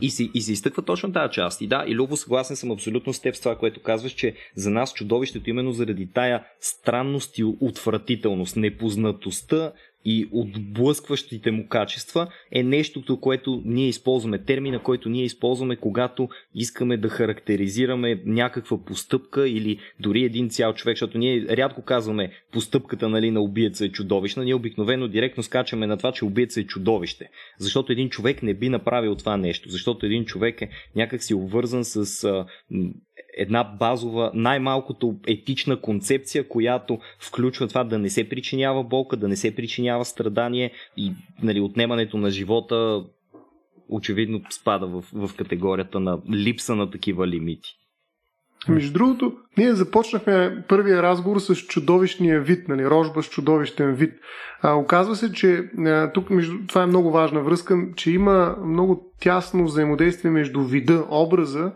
[0.00, 1.60] И се, и изтъква точно тази част.
[1.60, 4.70] И да, и Любо, съгласен съм абсолютно с теб с това, което казваш, че за
[4.70, 9.72] нас чудовището именно заради тая странност и отвратителност, непознатостта
[10.04, 16.96] и отблъскващите му качества е нещото, което ние използваме, термина, който ние използваме, когато искаме
[16.96, 23.30] да характеризираме някаква постъпка или дори един цял човек, защото ние рядко казваме постъпката нали,
[23.30, 27.28] на убиеца е чудовищна, ние обикновено директно скачаме на това, че убиеца е чудовище.
[27.58, 32.24] Защото един човек не би направил това нещо, защото един човек е някакси обвързан с
[33.38, 39.36] една базова, най-малкото етична концепция, която включва това да не се причинява болка, да не
[39.36, 41.12] се причинява страдание и
[41.42, 43.04] нали, отнемането на живота
[43.88, 47.74] очевидно спада в, в категорията на липса на такива лимити.
[48.68, 54.14] Между другото, ние започнахме първия разговор с чудовищния вид, нали, рожба с чудовищен вид.
[54.62, 59.12] А, оказва се, че а, тук между, това е много важна връзка, че има много
[59.20, 61.72] тясно взаимодействие между вида, образа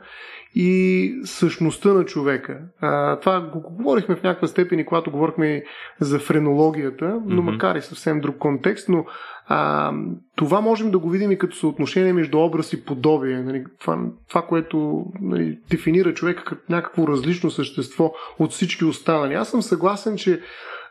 [0.54, 2.58] и същността на човека.
[2.80, 5.64] А, това го говорихме в някаква степен и когато говорихме
[6.00, 7.50] за френологията, но mm-hmm.
[7.52, 9.04] макар и съвсем друг контекст, но
[9.46, 9.92] а,
[10.36, 13.42] това можем да го видим и като съотношение между образ и подобие.
[13.42, 13.98] Нали, това,
[14.28, 19.34] това, което нали, дефинира човека като някакво различно същество от всички останали.
[19.34, 20.40] Аз съм съгласен, че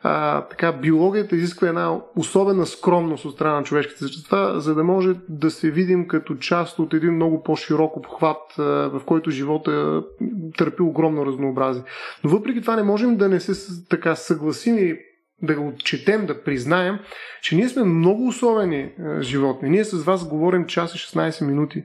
[0.03, 5.15] а, така, биологията изисква една особена скромност от страна на човешките същества, за да може
[5.29, 10.03] да се видим като част от един много по-широк обхват, а, в който живота
[10.57, 11.83] търпи огромно разнообразие.
[12.23, 14.97] Но въпреки това не можем да не се така съгласим и
[15.43, 16.99] да го отчетем, да признаем,
[17.41, 19.69] че ние сме много особени а, животни.
[19.69, 21.83] Ние с вас говорим час и 16 минути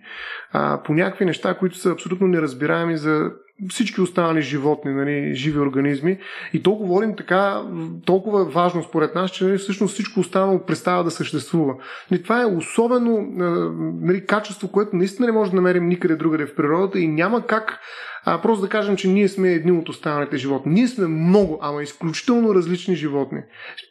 [0.52, 3.30] а, по някакви неща, които са абсолютно неразбираеми за
[3.70, 6.18] всички останали животни, нали, живи организми.
[6.52, 7.62] И то говорим така,
[8.04, 11.74] толкова важно според нас, че нали, всъщност всичко останало представя да съществува.
[12.10, 13.26] Нали, това е особено
[14.00, 17.78] нали, качество, което наистина не може да намерим никъде другаде в природата и няма как
[18.28, 20.72] а просто да кажем, че ние сме едни от останалите животни.
[20.72, 23.38] Ние сме много, ама изключително различни животни.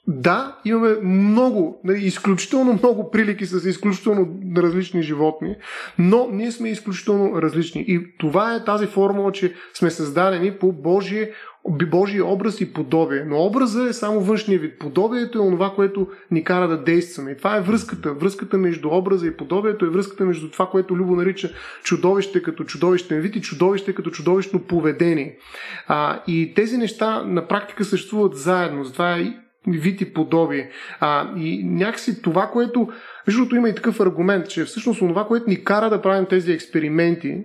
[0.07, 5.55] Да, имаме много, нали, изключително много прилики с изключително различни животни,
[5.99, 7.85] но ние сме изключително различни.
[7.87, 11.31] И това е тази формула, че сме създадени по Божие
[11.69, 13.23] Божия образ и подобие.
[13.27, 14.79] Но образа е само външния вид.
[14.79, 17.31] Подобието е онова, което ни кара да действаме.
[17.31, 18.13] И това е връзката.
[18.13, 21.51] Връзката между образа и подобието е връзката между това, което Любо нарича
[21.83, 25.37] чудовище като чудовищен вид и чудовище като чудовищно поведение.
[25.87, 28.83] А, и тези неща на практика съществуват заедно.
[28.83, 29.33] Затова е
[29.67, 30.69] вид и подобие.
[30.99, 32.89] А, и някакси това, което...
[33.27, 37.43] Между има и такъв аргумент, че всъщност това, което ни кара да правим тези експерименти,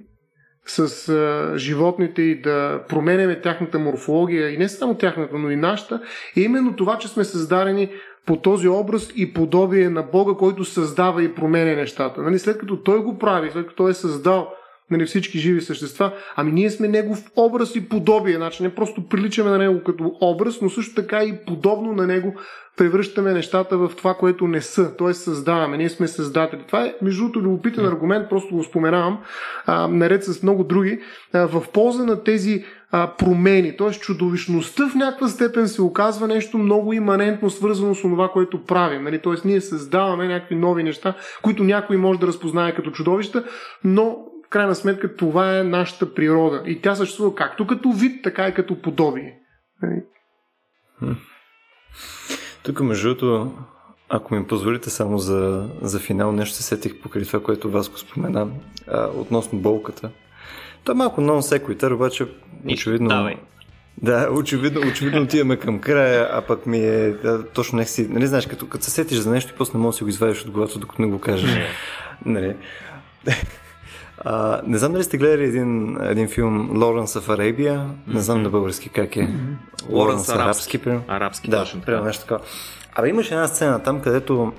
[0.67, 6.03] с а, животните и да променяме тяхната морфология и не само тяхната, но и нашата,
[6.37, 7.91] е именно това, че сме създадени
[8.27, 12.23] по този образ и подобие на Бога, който създава и променя нещата.
[12.23, 14.55] Нали, след като Той го прави, след като Той е създал
[14.91, 18.37] нали, всички живи същества, ами ние сме Негов образ и подобие.
[18.37, 22.35] Значи не просто приличаме на Него като образ, но също така и подобно на Него
[22.77, 25.15] превръщаме нещата в това, което не са, т.е.
[25.15, 26.61] създаваме, ние сме създатели.
[26.67, 29.19] Това е, между другото, любопитен аргумент, просто го споменавам,
[29.67, 31.01] а, наред с много други,
[31.33, 33.91] а, в полза на тези а, промени, т.е.
[33.91, 39.03] чудовищността в някаква степен се оказва нещо много иманентно свързано с това, което правим.
[39.03, 39.19] Нали?
[39.19, 39.49] Т.е.
[39.49, 43.45] ние създаваме някакви нови неща, които някой може да разпознае като чудовища,
[43.85, 44.19] но
[44.51, 46.63] крайна сметка това е нашата природа.
[46.67, 49.39] И тя съществува както като вид, така и като подобие.
[49.83, 50.03] Нали?
[52.63, 53.53] Тук, между другото,
[54.09, 57.99] ако ми позволите само за, за финал, нещо се сетих покрай това, което вас го
[57.99, 58.49] спомена,
[58.89, 60.11] а, относно болката.
[60.85, 62.27] То е малко нон секуитър, обаче
[62.73, 63.09] очевидно...
[63.09, 63.37] Давай.
[64.03, 68.09] Да, очевидно, очевидно отиваме към края, а пък ми е да, точно не си...
[68.09, 70.09] Нали знаеш, като, като се сетиш за нещо и после не можеш да си го
[70.09, 71.51] извадиш от главата, докато не го кажеш.
[72.27, 72.57] нали?
[74.21, 77.91] А, не знам дали сте гледали един, един филм Лоренс в Арабия.
[78.07, 79.29] Не знам на български как е.
[79.91, 80.77] Лоренс арабски.
[80.77, 82.01] Арабски, арабски да, точно така.
[82.01, 82.41] нещо такова.
[82.95, 84.53] Абе имаше една сцена там, където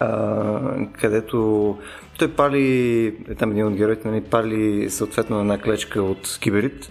[0.00, 1.78] а, където
[2.18, 6.90] той пали, е там един от героите, нали, пали съответно една клечка от киберит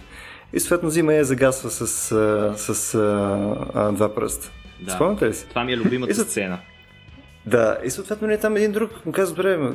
[0.52, 2.94] и съответно взима и я загасва с, с, с
[3.74, 4.50] а, два пръста.
[4.80, 4.92] Да.
[4.92, 5.46] Спомняте ли си?
[5.48, 6.58] Това ми е любимата сцена.
[7.46, 9.72] Да, и съответно нали, там един друг му казва, добре,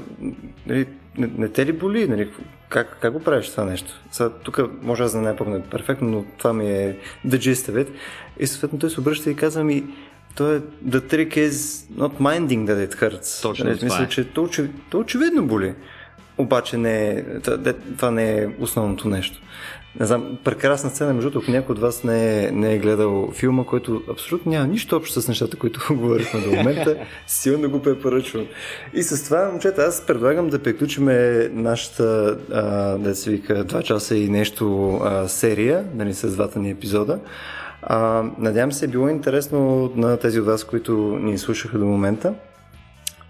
[0.67, 0.87] нали,
[1.17, 2.07] не, не те ли боли?
[2.07, 2.29] Нали,
[2.69, 4.01] как, как го правиш това нещо?
[4.11, 7.85] Сега, тук може аз да не помня перфектно, но това ми е the gist of
[7.85, 7.87] it.
[8.39, 9.83] И съответно той се обръща и казва ми,
[10.35, 11.51] то е the trick is
[11.91, 13.41] not minding that it hurts.
[13.41, 14.07] Точно нали, това е.
[14.07, 15.73] че то, очевидно, то очевидно боли.
[16.37, 17.25] Обаче не,
[17.97, 19.41] това не е основното нещо.
[19.99, 23.63] Не знам, прекрасна сцена, между другото, някой от вас не е, не е гледал филма,
[23.63, 26.95] който абсолютно няма нищо общо с нещата, които говорихме до момента,
[27.27, 28.45] силно го препоръчвам.
[28.93, 32.37] И с това, момчета, аз предлагам да приключиме нашата,
[32.99, 37.19] да се вика, 2 часа и нещо а, серия, нали, с двата ни епизода.
[37.81, 40.91] А, надявам се, е било интересно на тези от вас, които
[41.21, 42.33] ни слушаха до момента.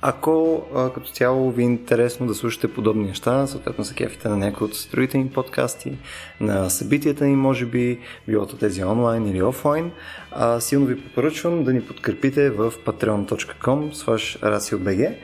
[0.10, 4.38] Ако а, като цяло ви е интересно да слушате подобни неща, съответно са кефите на
[4.38, 5.98] някои от другите ни подкасти,
[6.40, 9.92] на събитията ни, може би, било тези онлайн или офлайн,
[10.32, 13.92] а, силно ви препоръчвам да ни подкрепите в patreon.com
[14.40, 15.16] raciobg.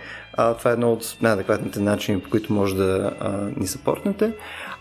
[0.58, 4.34] Това е едно от най-адекватните начини, по които може да а, ни съпортнете.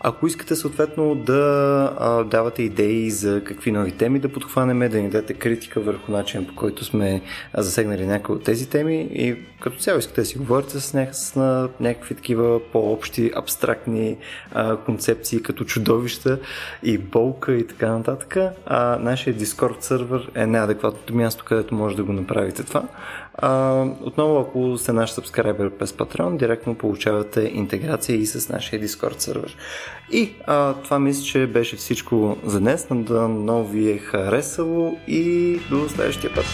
[0.05, 5.09] Ако искате съответно да а, давате идеи за какви нови теми да подхванеме, да ни
[5.09, 7.21] дадете критика върху начин по който сме
[7.57, 11.07] засегнали някои от тези теми и като цяло искате да си говорите с, ня...
[11.11, 14.17] с на някакви такива по-общи, абстрактни
[14.51, 16.39] а, концепции като чудовища
[16.83, 22.03] и болка и така нататък, а, нашия Discord сервер е неадекватното място, където може да
[22.03, 22.83] го направите това.
[23.37, 29.19] А, отново, ако сте наш сабскрайбер през Patreon, директно получавате интеграция и с нашия Discord
[29.19, 29.57] сервер.
[30.11, 32.89] И а, това мисля, че беше всичко за днес.
[32.89, 36.45] Надано ви е харесало и до следващия път.